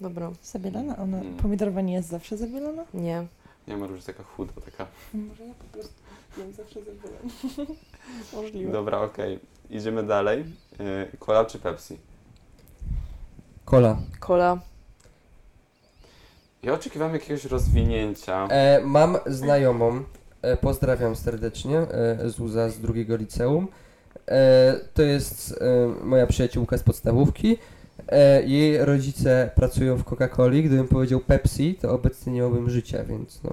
[0.00, 0.96] Dobra, Zabielana?
[0.96, 1.36] Ona, Mm.
[1.36, 2.84] pomidorowa nie jest zawsze zabielana?
[2.94, 3.26] nie.
[3.68, 4.86] Nie ma, że taka chuda, taka.
[5.14, 5.94] Może ja po prostu
[6.38, 7.76] jem zawsze zabyłem.
[8.34, 8.72] Możliwe.
[8.72, 9.38] Dobra, okej.
[9.70, 10.44] Idziemy dalej.
[10.78, 11.98] Yy, Cola czy Pepsi?
[13.64, 13.96] Kola.
[14.20, 14.58] Kola.
[16.62, 18.46] Ja oczekiwałem jakiegoś rozwinięcia.
[18.50, 20.02] E, mam znajomą,
[20.42, 23.68] e, pozdrawiam serdecznie, e, Zuza z drugiego liceum.
[24.28, 27.58] E, to jest e, moja przyjaciółka z podstawówki.
[28.08, 30.62] E, jej rodzice pracują w Coca-Coli.
[30.62, 33.50] Gdybym powiedział Pepsi, to obecnie nie miałbym życia, więc no.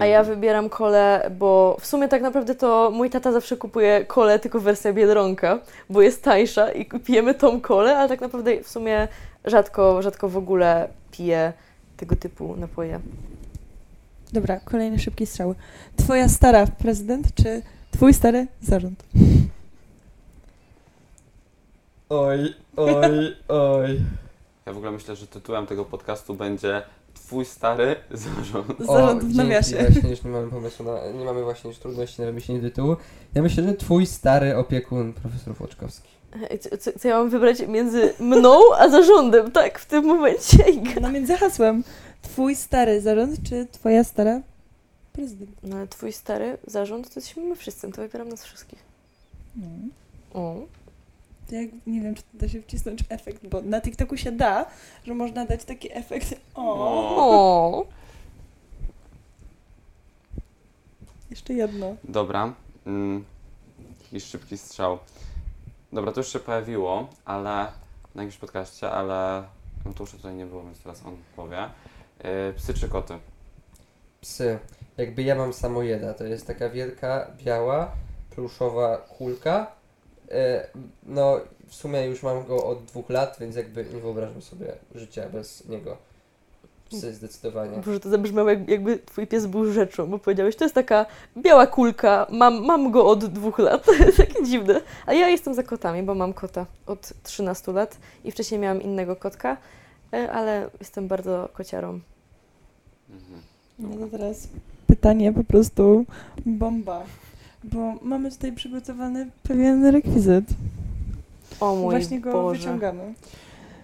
[0.00, 4.38] A ja wybieram kolę, bo w sumie tak naprawdę to mój tata zawsze kupuje kolę,
[4.38, 5.58] tylko wersja Biedronka,
[5.90, 9.08] bo jest tańsza i pijemy tą kolę, ale tak naprawdę w sumie
[9.44, 11.52] rzadko, rzadko w ogóle piję
[11.96, 13.00] tego typu napoje.
[14.32, 15.54] Dobra, kolejny szybki strzał.
[15.96, 19.04] Twoja stara prezydent, czy twój stary zarząd?
[22.10, 24.00] Oj, oj, oj.
[24.66, 26.82] Ja w ogóle myślę, że tytułem tego podcastu będzie
[27.14, 28.78] Twój stary zarząd.
[28.78, 29.76] Zarząd w dzięki, nawiasie.
[29.90, 32.96] Właśnie już nie mamy pomysłu na, nie mamy właśnie już trudności na wymyślenie tytułu.
[33.34, 36.08] Ja myślę, że twój stary opiekun, profesor Włoczkowski.
[36.60, 39.78] Co, co, co ja mam wybrać między mną a zarządem, tak?
[39.78, 40.58] W tym momencie.
[41.00, 41.84] No między hasłem.
[42.22, 44.40] Twój stary zarząd, czy twoja stara
[45.12, 45.50] prezydent?
[45.62, 48.78] No ale twój stary zarząd to jesteśmy my wszyscy, to wybieram nas wszystkich.
[49.56, 49.66] No.
[50.34, 50.56] O.
[51.50, 54.66] Jak, nie wiem, czy to da się wcisnąć efekt, bo na TikToku się da,
[55.04, 56.34] że można dać taki efekt.
[56.54, 57.78] O, O.
[57.78, 57.86] O.
[61.30, 61.96] jeszcze jedno.
[62.04, 62.52] Dobra.
[62.86, 63.24] Mm,
[64.02, 64.98] jakiś szybki strzał.
[65.92, 67.66] Dobra, to już się pojawiło, ale
[68.14, 69.42] na jakimś podcaście, ale
[69.84, 71.68] no to już tutaj nie było, więc teraz on powie.
[72.24, 73.14] Yy, psy czy koty?
[74.20, 74.58] Psy.
[74.96, 77.92] Jakby ja mam samojeda, to jest taka wielka, biała,
[78.30, 79.72] pluszowa kulka.
[80.30, 80.66] E,
[81.06, 85.28] no, w sumie już mam go od dwóch lat, więc jakby nie wyobrażam sobie życia
[85.28, 85.96] bez niego.
[86.90, 87.78] Psy zdecydowanie.
[87.86, 91.06] Boże, to zabrzmiało jak, jakby twój pies był rzeczą, bo powiedziałeś, to jest taka
[91.36, 94.80] biała kulka, mam, mam go od dwóch lat, takie dziwne.
[95.06, 99.16] A ja jestem za kotami, bo mam kota od 13 lat i wcześniej miałam innego
[99.16, 99.56] kotka,
[100.12, 102.00] e, ale jestem bardzo kociarą.
[103.10, 103.42] Mhm.
[103.78, 104.48] No to teraz
[104.86, 106.04] pytanie po prostu
[106.46, 107.04] bomba.
[107.64, 110.44] Bo mamy tutaj przygotowany pewien rekwizyt.
[111.60, 112.58] O mój Właśnie go Boże.
[112.58, 113.14] wyciągamy.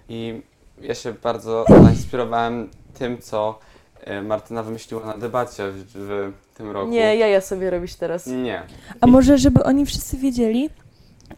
[0.09, 0.41] I
[0.83, 2.68] ja się bardzo zainspirowałem
[2.99, 3.59] tym, co
[4.01, 6.91] e, Martyna wymyśliła na debacie w, w tym roku.
[6.91, 8.27] Nie, jaja sobie robisz teraz.
[8.27, 8.62] Nie.
[9.01, 10.70] A może, żeby oni wszyscy wiedzieli,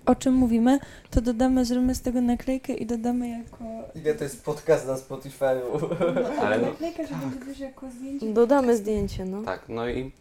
[0.07, 0.78] o czym mówimy,
[1.11, 3.64] to dodamy, zrobimy z tego naklejkę i dodamy jako...
[3.95, 5.61] Iga, to jest podcast na Spotify'u.
[6.41, 8.32] Ale no- naklejka, że będzie też jako zdjęcie.
[8.32, 9.43] Dodamy zdjęcie, no.
[9.43, 10.12] Tak, no i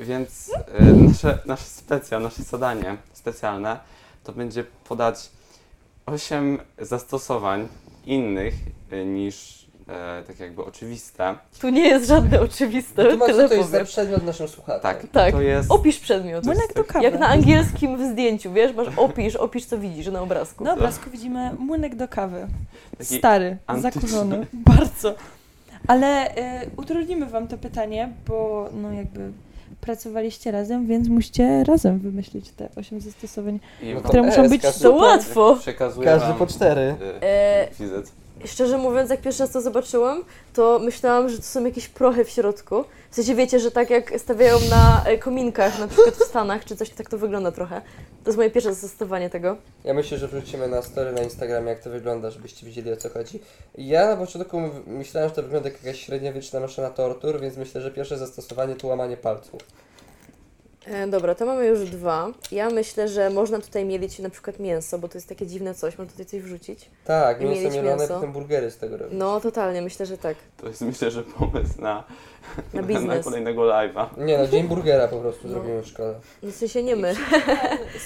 [0.00, 3.78] więc e, nasze, nasze specja, nasze zadanie specjalne
[4.24, 5.30] to będzie podać
[6.06, 7.68] 8 zastosowań
[8.06, 8.54] innych
[8.90, 11.34] e, niż e, takie jakby oczywiste.
[11.60, 13.86] Tu nie jest żadne oczywiste, Tłumacz, co tyle to jest za powiem.
[13.86, 14.80] przedmiot naszym słuchaczom.
[14.82, 15.32] Tak, Tak.
[15.32, 15.70] to jest...
[15.70, 16.44] Opisz przedmiot.
[16.46, 17.04] Młynek do kawy.
[17.04, 20.64] Jak na angielskim w zdjęciu, wiesz, masz opisz, opisz co widzisz na obrazku.
[20.64, 22.46] Na obrazku widzimy młynek do kawy.
[22.98, 23.92] Taki Stary, antyczny.
[23.92, 24.46] zakurzony.
[24.76, 25.14] Bardzo.
[25.86, 29.32] Ale y, utrudnimy wam to pytanie, bo no jakby
[29.80, 33.60] pracowaliście razem, więc musicie razem wymyślić te osiem zastosowań.
[33.82, 35.56] I to które muszą być To łatwo.
[35.60, 36.96] Przekazuję Każdy po cztery.
[37.72, 38.12] Fizyt.
[38.46, 40.24] Szczerze mówiąc, jak pierwszy raz to zobaczyłam,
[40.54, 42.84] to myślałam, że to są jakieś prochy w środku.
[43.10, 46.76] W sensie wiecie, że tak jak stawiają na e, kominkach, na przykład w Stanach, czy
[46.76, 47.80] coś, tak to wygląda trochę.
[48.24, 49.56] To jest moje pierwsze zastosowanie tego.
[49.84, 53.08] Ja myślę, że wrzucimy na story na Instagramie, jak to wygląda, żebyście widzieli o co
[53.08, 53.40] chodzi.
[53.78, 57.80] Ja na początku m- myślałem, że to wygląda jak jakaś średniowieczna maszyna tortur, więc myślę,
[57.80, 59.60] że pierwsze zastosowanie to łamanie palców.
[60.86, 62.28] E, dobra, to mamy już dwa.
[62.52, 65.98] Ja myślę, że można tutaj mielić na przykład mięso, bo to jest takie dziwne coś,
[65.98, 66.90] można tutaj coś wrzucić.
[67.04, 68.14] Tak, I mięso mielić mielone, mięso.
[68.14, 69.14] potem burgery z tego robić.
[69.18, 70.36] No, totalnie, myślę, że tak.
[70.56, 72.04] To jest myślę, że pomysł na,
[72.74, 73.24] Na na biznes.
[73.24, 74.06] kolejnego live'a.
[74.18, 75.52] Nie no, dzień burgera po prostu No.
[75.52, 76.14] zrobimy w szkole.
[76.42, 77.14] No, w sensie nie my.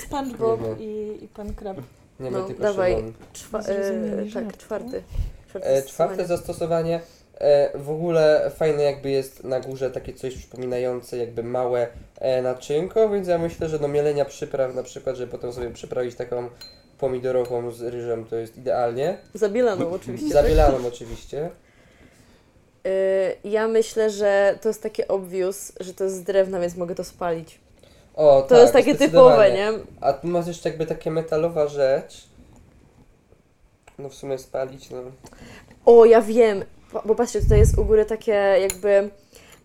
[0.05, 1.77] SpongeBob Nie, i, i pan Krab.
[2.20, 2.97] Nie No, my, tylko dawaj.
[2.97, 3.12] Szymon.
[3.33, 5.03] Czwa- Zrozumieli e, żart, tak, czwarty.
[5.49, 7.01] Czwarte E, czwarte zastosowanie.
[7.41, 11.89] E, w ogóle fajne jakby jest na górze takie coś przypominające jakby małe
[12.20, 16.14] e, naczynko, więc ja myślę, że do mielenia przypraw na przykład, żeby potem sobie przyprawić
[16.14, 16.49] taką
[16.99, 19.16] pomidorową z ryżem, to jest idealnie.
[19.35, 20.35] Zabielaną oczywiście.
[20.35, 20.43] tak?
[20.43, 21.51] Zabielaną oczywiście.
[22.87, 22.91] E,
[23.45, 27.05] ja myślę, że to jest takie obvious, że to jest z drewna, więc mogę to
[27.05, 27.59] spalić.
[28.14, 29.72] O, To tak, jest takie typowe, nie?
[30.01, 32.24] A tu masz jeszcze jakby takie metalowa rzecz.
[33.99, 34.99] No w sumie spalić, no.
[35.87, 36.64] O, ja wiem,
[37.05, 39.11] bo- patrzcie, tutaj jest u góry takie jakby,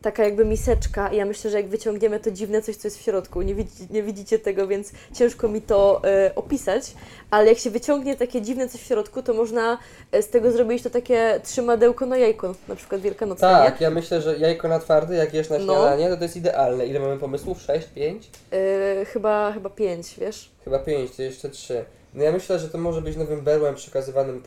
[0.01, 3.01] taka jakby miseczka i ja myślę, że jak wyciągniemy to dziwne coś, co jest w
[3.01, 6.93] środku, nie, widzi, nie widzicie tego, więc ciężko mi to e, opisać,
[7.31, 9.77] ale jak się wyciągnie takie dziwne coś w środku, to można
[10.11, 14.21] e, z tego zrobić to takie trzymadełko na jajko, na przykład wielkanocne, Tak, ja myślę,
[14.21, 15.63] że jajko na twardy, jak jesz na No.
[15.73, 16.85] śniadanie, to to jest idealne.
[16.85, 17.61] Ile mamy pomysłów?
[17.61, 18.29] 6, 5?
[18.51, 18.57] nie?
[18.59, 20.51] E, chyba, chyba pięć, wiesz?
[20.63, 21.85] Chyba 5, to jeszcze 3.
[22.13, 24.43] No ja myślę, że to może być nowym berłem przekazywanym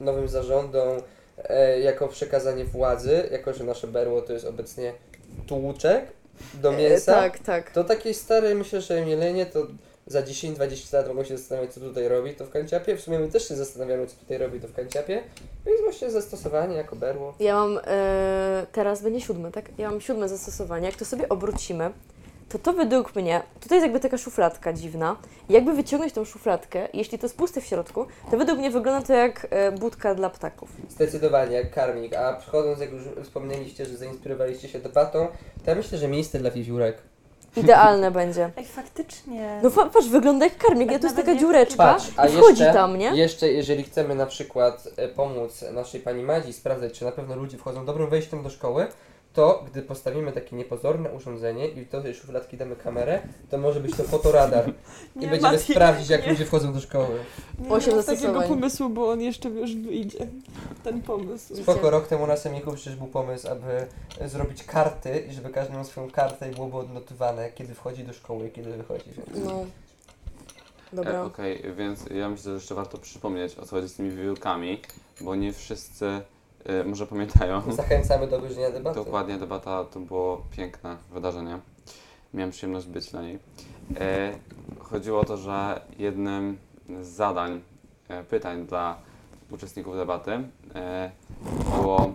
[0.00, 0.88] nowym zarządom
[1.82, 4.92] jako przekazanie władzy, jako że nasze berło to jest obecnie
[5.46, 6.06] tłuczek
[6.54, 7.12] do mięsa.
[7.12, 7.70] E, tak, tak.
[7.70, 9.66] To takie stare, myślę, że mielenie to
[10.06, 12.96] za 10-20 lat mogą się zastanawiać, co tutaj robi to w kanciapie.
[12.96, 15.22] W sumie my też się zastanawiamy, co tutaj robi to w kanciapie.
[15.66, 17.34] Więc właśnie zastosowanie jako berło.
[17.40, 19.64] Ja mam, e, teraz będzie siódme, tak?
[19.78, 20.86] Ja mam siódme zastosowanie.
[20.86, 21.90] Jak to sobie obrócimy,
[22.50, 25.16] to to według mnie, tutaj jest jakby taka szufladka dziwna.
[25.48, 29.12] Jakby wyciągnąć tą szufladkę, jeśli to jest puste w środku, to według mnie wygląda to
[29.12, 30.68] jak e, budka dla ptaków.
[30.88, 32.14] Zdecydowanie, jak karmik.
[32.14, 35.28] A przychodząc, jak już wspomnieliście, że zainspirowaliście się debatą,
[35.64, 36.98] to ja myślę, że miejsce dla wiewiórek.
[37.56, 38.50] Idealne będzie.
[38.56, 39.60] Ej, faktycznie.
[39.62, 42.62] No fa- patrz, wygląda jak karmik, ja to jest taka dziureczka Patrz, a i wchodzi
[42.62, 43.16] jeszcze, tam, nie?
[43.16, 47.58] jeszcze jeżeli chcemy na przykład e, pomóc naszej pani Madzi sprawdzać, czy na pewno ludzie
[47.58, 48.86] wchodzą dobrym wejściem do szkoły,
[49.32, 53.96] to gdy postawimy takie niepozorne urządzenie i do tej szufladki damy kamerę, to może być
[53.96, 54.68] to fotoradar.
[55.16, 56.32] I Nie, będziemy Mati, sprawdzić, jak nie.
[56.32, 57.18] ludzie wchodzą do szkoły.
[57.58, 58.48] Nie Osiem mam takiego zastosowań.
[58.48, 60.26] pomysłu, bo on jeszcze już wyjdzie.
[60.84, 61.56] Ten pomysł.
[61.56, 63.86] Spoko, rok temu na semiku przecież był pomysł, aby
[64.28, 68.48] zrobić karty i żeby każdy miał swoją kartę i byłoby odnotowane, kiedy wchodzi do szkoły
[68.48, 69.10] i kiedy wychodzi.
[69.16, 69.44] Więc.
[69.46, 69.52] No.
[69.60, 69.66] E,
[70.96, 71.22] Dobra.
[71.22, 74.80] Okej, więc ja myślę, że jeszcze warto przypomnieć o co chodzi z tymi wiewiórkami,
[75.20, 76.20] bo nie wszyscy
[76.84, 77.72] może pamiętają.
[77.72, 79.04] Zachęcamy do obejrzenia debaty.
[79.04, 81.58] Dokładnie, debata to było piękne wydarzenie.
[82.34, 83.38] Miałem przyjemność być na niej.
[84.00, 84.32] E,
[84.78, 86.58] chodziło o to, że jednym
[87.02, 87.60] z zadań,
[88.08, 88.96] e, pytań dla
[89.50, 90.42] uczestników debaty
[91.74, 92.12] było,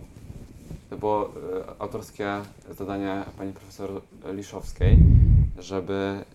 [0.92, 1.30] było
[1.80, 4.98] autorskie zadanie pani profesor Liszowskiej,
[5.60, 6.26] żeby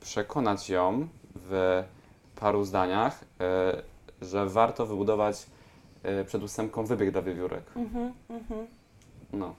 [0.00, 1.82] przekonać ją w
[2.40, 3.24] paru zdaniach,
[4.22, 5.46] że warto wybudować
[6.26, 7.64] przed ósemką wybieg dla wiewiórek.
[7.76, 8.66] Mhm, mhm.
[9.32, 9.54] No.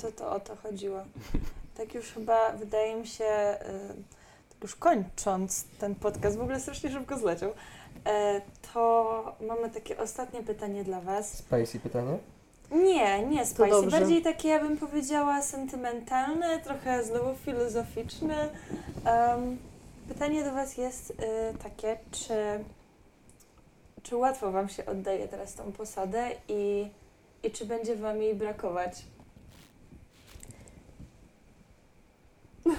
[0.00, 0.98] To to o to chodziło.
[1.76, 3.94] Tak już chyba wydaje mi się, y,
[4.48, 7.50] tak już kończąc ten podcast, w ogóle strasznie szybko zleciał,
[8.06, 8.40] e,
[8.74, 11.38] to mamy takie ostatnie pytanie dla Was.
[11.38, 12.18] Spicy pytanie?
[12.70, 18.48] Nie, nie spicy, bardziej takie, ja bym powiedziała, sentymentalne, trochę znowu filozoficzne.
[19.04, 19.58] Em,
[20.08, 21.14] pytanie do Was jest y,
[21.62, 22.34] takie, czy,
[24.04, 26.88] czy łatwo Wam się oddaje teraz tą posadę i,
[27.42, 29.02] i czy będzie Wam jej brakować?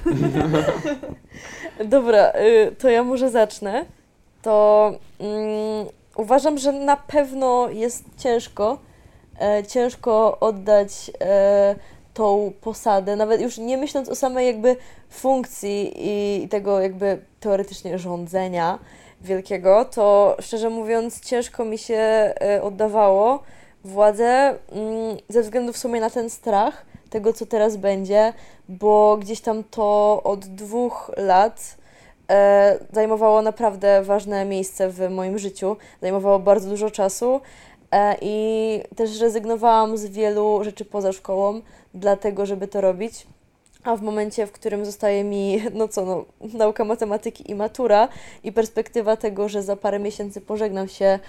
[1.85, 3.85] Dobra, y, to ja może zacznę.
[4.41, 8.77] To mm, uważam, że na pewno jest ciężko,
[9.41, 11.75] e, ciężko oddać e,
[12.13, 14.75] tą posadę, nawet już nie myśląc o samej jakby
[15.09, 18.79] funkcji i, i tego jakby teoretycznie rządzenia
[19.21, 23.43] wielkiego, to szczerze mówiąc ciężko mi się e, oddawało,
[23.83, 28.33] władzę mm, ze względu w sumie na ten strach tego, co teraz będzie,
[28.69, 31.77] bo gdzieś tam to od dwóch lat
[32.29, 37.41] e, zajmowało naprawdę ważne miejsce w moim życiu, zajmowało bardzo dużo czasu
[37.91, 41.61] e, i też rezygnowałam z wielu rzeczy poza szkołą,
[41.93, 43.27] dlatego, żeby to robić.
[43.85, 48.07] A w momencie, w którym zostaje mi, no co, no, nauka matematyki i matura
[48.43, 51.19] i perspektywa tego, że za parę miesięcy pożegnam się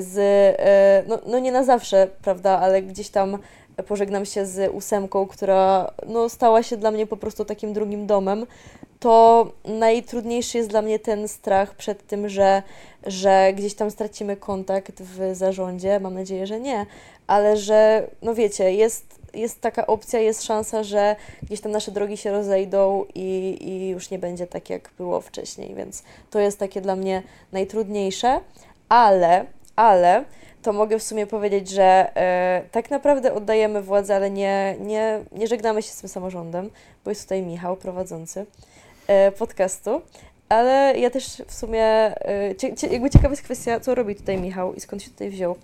[0.00, 0.18] z,
[0.58, 3.38] e, no, no nie na zawsze, prawda, ale gdzieś tam
[3.86, 8.46] pożegnam się z ósemką, która no, stała się dla mnie po prostu takim drugim domem,
[9.00, 12.62] to najtrudniejszy jest dla mnie ten strach przed tym, że,
[13.06, 16.00] że gdzieś tam stracimy kontakt w zarządzie.
[16.00, 16.86] Mam nadzieję, że nie,
[17.26, 22.16] ale że, no wiecie, jest, jest taka opcja, jest szansa, że gdzieś tam nasze drogi
[22.16, 26.80] się rozejdą i, i już nie będzie tak, jak było wcześniej, więc to jest takie
[26.80, 27.22] dla mnie
[27.52, 28.40] najtrudniejsze,
[28.88, 30.24] ale, ale
[30.62, 35.46] to mogę w sumie powiedzieć, że e, tak naprawdę oddajemy władzę, ale nie, nie, nie
[35.46, 36.70] żegnamy się z tym samorządem,
[37.04, 38.46] bo jest tutaj Michał prowadzący
[39.06, 40.02] e, podcastu.
[40.48, 42.14] Ale ja też w sumie,
[42.58, 45.56] cie, cie, jakby ciekawa jest kwestia, co robi tutaj Michał i skąd się tutaj wziął.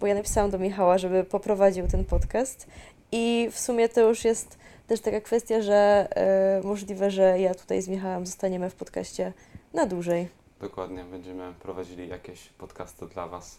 [0.00, 2.66] Bo ja napisałam do Michała, żeby poprowadził ten podcast
[3.12, 7.82] i w sumie to już jest też taka kwestia, że e, możliwe, że ja tutaj
[7.82, 9.32] z Michałem zostaniemy w podcaście
[9.74, 10.28] na dłużej.
[10.60, 13.58] Dokładnie, będziemy prowadzili jakieś podcasty dla Was.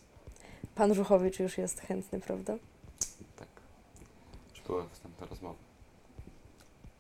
[0.76, 2.54] Pan Żuchowicz już jest chętny, prawda?
[3.36, 3.48] Tak.
[4.52, 5.58] Już były wstępne rozmowy.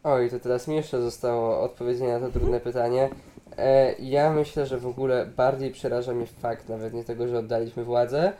[0.03, 3.09] Oj, to teraz mi jeszcze zostało odpowiedzenie na to trudne pytanie.
[3.57, 7.83] E, ja myślę, że w ogóle bardziej przeraża mnie fakt nawet nie tego, że oddaliśmy
[7.83, 8.33] władzę,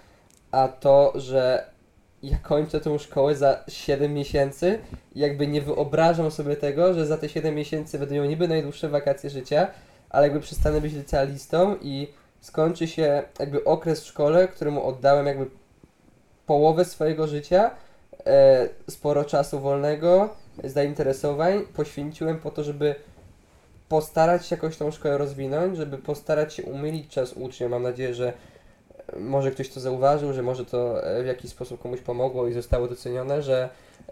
[0.52, 1.70] a to, że
[2.24, 4.80] ja kończę tą szkołę za 7 miesięcy
[5.16, 9.30] i jakby nie wyobrażam sobie tego, że za te 7 miesięcy miał niby najdłuższe wakacje
[9.30, 9.68] życia,
[10.10, 12.08] ale jakby przestanę być licealistą i
[12.42, 15.46] skończy się jakby okres w szkole, któremu oddałem jakby
[16.46, 17.72] połowę swojego życia,
[18.26, 20.30] e, sporo czasu wolnego,
[20.64, 22.96] zainteresowań poświęciłem po to, żeby
[23.90, 27.72] postarać się jakoś tą szkołę rozwinąć, żeby postarać się umylić czas uczniom.
[27.72, 28.34] Mam nadzieję, że
[29.20, 32.88] może ktoś to zauważył, że może to e, w jakiś sposób komuś pomogło i zostało
[32.88, 33.70] docenione, że,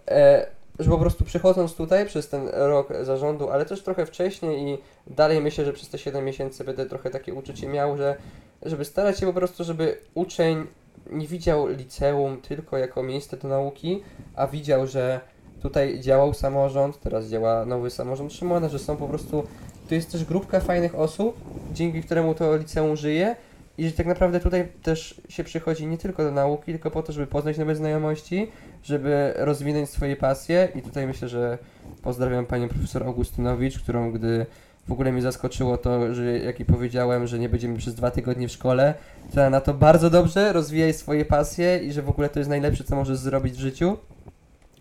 [0.08, 0.48] e,
[0.80, 4.78] że po prostu przychodząc tutaj przez ten rok zarządu, ale też trochę wcześniej i
[5.08, 8.16] dalej myślę, że przez te 7 miesięcy będę trochę takie uczucie miał, że
[8.62, 10.68] żeby starać się po prostu, żeby uczeń
[11.12, 14.04] nie widział liceum tylko jako miejsce do nauki,
[14.36, 15.20] a widział, że
[15.62, 19.44] tutaj działał samorząd, teraz działa nowy samorząd Szymona, że są po prostu,
[19.90, 21.38] tu jest też grupka fajnych osób,
[21.74, 23.36] dzięki któremu to liceum żyje
[23.78, 27.28] i tak naprawdę tutaj też się przychodzi nie tylko do nauki, tylko po to, żeby
[27.28, 28.52] poznać nowe znajomości,
[28.84, 31.58] żeby rozwinąć swoje pasje i tutaj myślę, że
[32.02, 34.46] pozdrawiam panią profesor Augustynowicz, którą gdy
[34.88, 38.48] w ogóle mnie zaskoczyło to, że jak jej powiedziałem, że nie będziemy przez dwa tygodnie
[38.48, 38.94] w szkole,
[39.36, 42.84] to na to bardzo dobrze rozwijaj swoje pasje i że w ogóle to jest najlepsze,
[42.84, 43.98] co możesz zrobić w życiu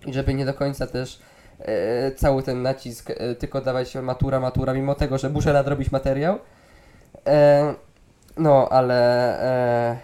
[0.07, 1.19] i żeby nie do końca też
[1.59, 6.39] e, cały ten nacisk e, tylko dawać matura, matura, mimo tego, że muszę nadrobić materiał.
[7.27, 7.75] E,
[8.37, 8.97] no, ale
[9.93, 9.97] e,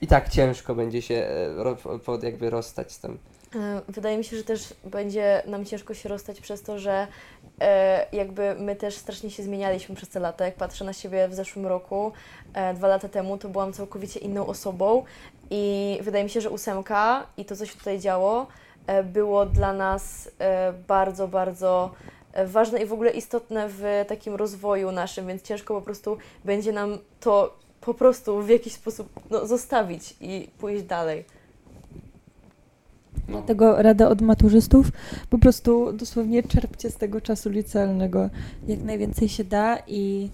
[0.00, 1.76] i tak ciężko będzie się e, ro,
[2.22, 3.18] jakby rozstać z tym.
[3.56, 7.06] E, Wydaje mi się, że też będzie nam ciężko się rozstać przez to, że
[7.60, 10.44] e, jakby my też strasznie się zmienialiśmy przez te lata.
[10.44, 12.12] Jak patrzę na siebie w zeszłym roku,
[12.54, 15.04] e, dwa lata temu, to byłam całkowicie inną osobą
[15.50, 18.46] i wydaje mi się, że ósemka i to, co się tutaj działo,
[18.86, 21.90] e, było dla nas e, bardzo, bardzo
[22.46, 26.98] ważne i w ogóle istotne w takim rozwoju naszym, więc ciężko po prostu będzie nam
[27.20, 31.24] to po prostu w jakiś sposób no, zostawić i pójść dalej.
[33.28, 34.86] No, Dlatego rada od maturzystów,
[35.30, 38.30] po prostu dosłownie czerpcie z tego czasu licealnego
[38.68, 40.30] jak najwięcej się da i,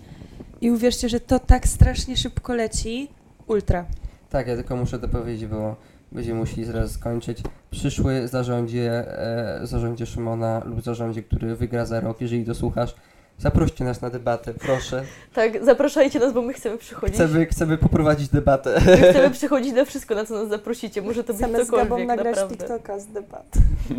[0.61, 3.09] i uwierzcie, że to tak strasznie szybko leci.
[3.47, 3.85] Ultra.
[4.31, 5.77] Tak, ja tylko muszę dopowiedzieć, bo
[6.13, 7.43] będziemy musieli zaraz skończyć.
[7.71, 12.95] Przyszły zarządzie, e, zarządzie Szymona lub zarządzie, który wygra za rok, jeżeli dosłuchasz,
[13.39, 15.03] zaproście nas na debatę, proszę.
[15.35, 17.17] Tak, zapraszajcie nas, bo my chcemy przychodzić.
[17.17, 18.81] Chcemy, chcemy poprowadzić debatę.
[18.87, 21.03] My chcemy przychodzić na wszystko, na co nas zaprosicie.
[21.03, 22.57] Może to być Chcemy z Gabą cokolwiek, nagrać naprawdę.
[22.57, 23.47] TikToka z debat.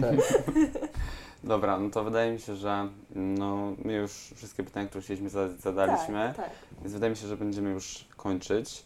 [0.02, 0.16] Tak.
[1.44, 5.62] Dobra, no to wydaje mi się, że no, my już wszystkie pytania, które chcieliśmy zadać,
[5.62, 6.50] zadaliśmy, Tak, tak.
[6.82, 8.84] więc wydaje mi się, że będziemy już kończyć.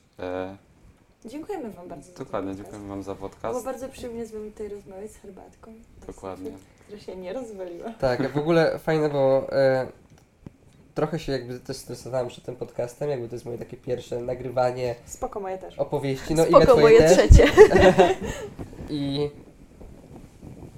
[1.26, 2.14] Dziękujemy Wam bardzo.
[2.14, 3.66] dokładnie, dziękuję Wam za Było podcast.
[3.66, 5.74] bardzo przyjemnie z Wami tutaj rozmawiać z herbatką.
[6.08, 6.52] Dokładnie.
[6.86, 7.94] Która się nie rozwaliła.
[8.00, 9.88] Tak, w ogóle fajne, bo e,
[10.96, 14.96] trochę się jakby też stresowałem przed tym podcastem, jakby to jest moje takie pierwsze nagrywanie
[15.06, 15.80] Spoko, moje też.
[15.80, 17.12] opowieści, no i Spoko, twoje moje też.
[17.18, 17.52] trzecie.
[18.90, 19.30] I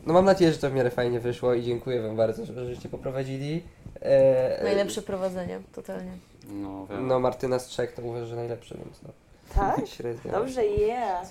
[0.05, 2.89] no mam nadzieję, że to w miarę fajnie wyszło i dziękuję Wam bardzo, że żeście
[2.89, 3.63] poprowadzili.
[4.01, 6.11] E, Najlepsze prowadzenie, totalnie.
[6.49, 7.07] No, wiem.
[7.07, 9.09] No Martyna z trzech to uważa, że najlepsze, więc no.
[9.55, 9.81] Tak?
[10.31, 11.27] Dobrze, yeah.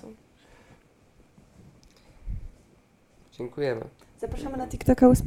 [3.33, 3.85] Dziękujemy.
[4.19, 4.69] Zapraszamy na mm.
[4.69, 5.27] TikToka 8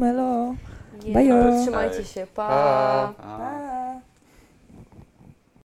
[1.14, 1.62] Bajo.
[1.62, 2.28] Trzymajcie się.
[2.28, 3.14] Pa.
[3.18, 3.24] pa.
[3.24, 4.15] pa.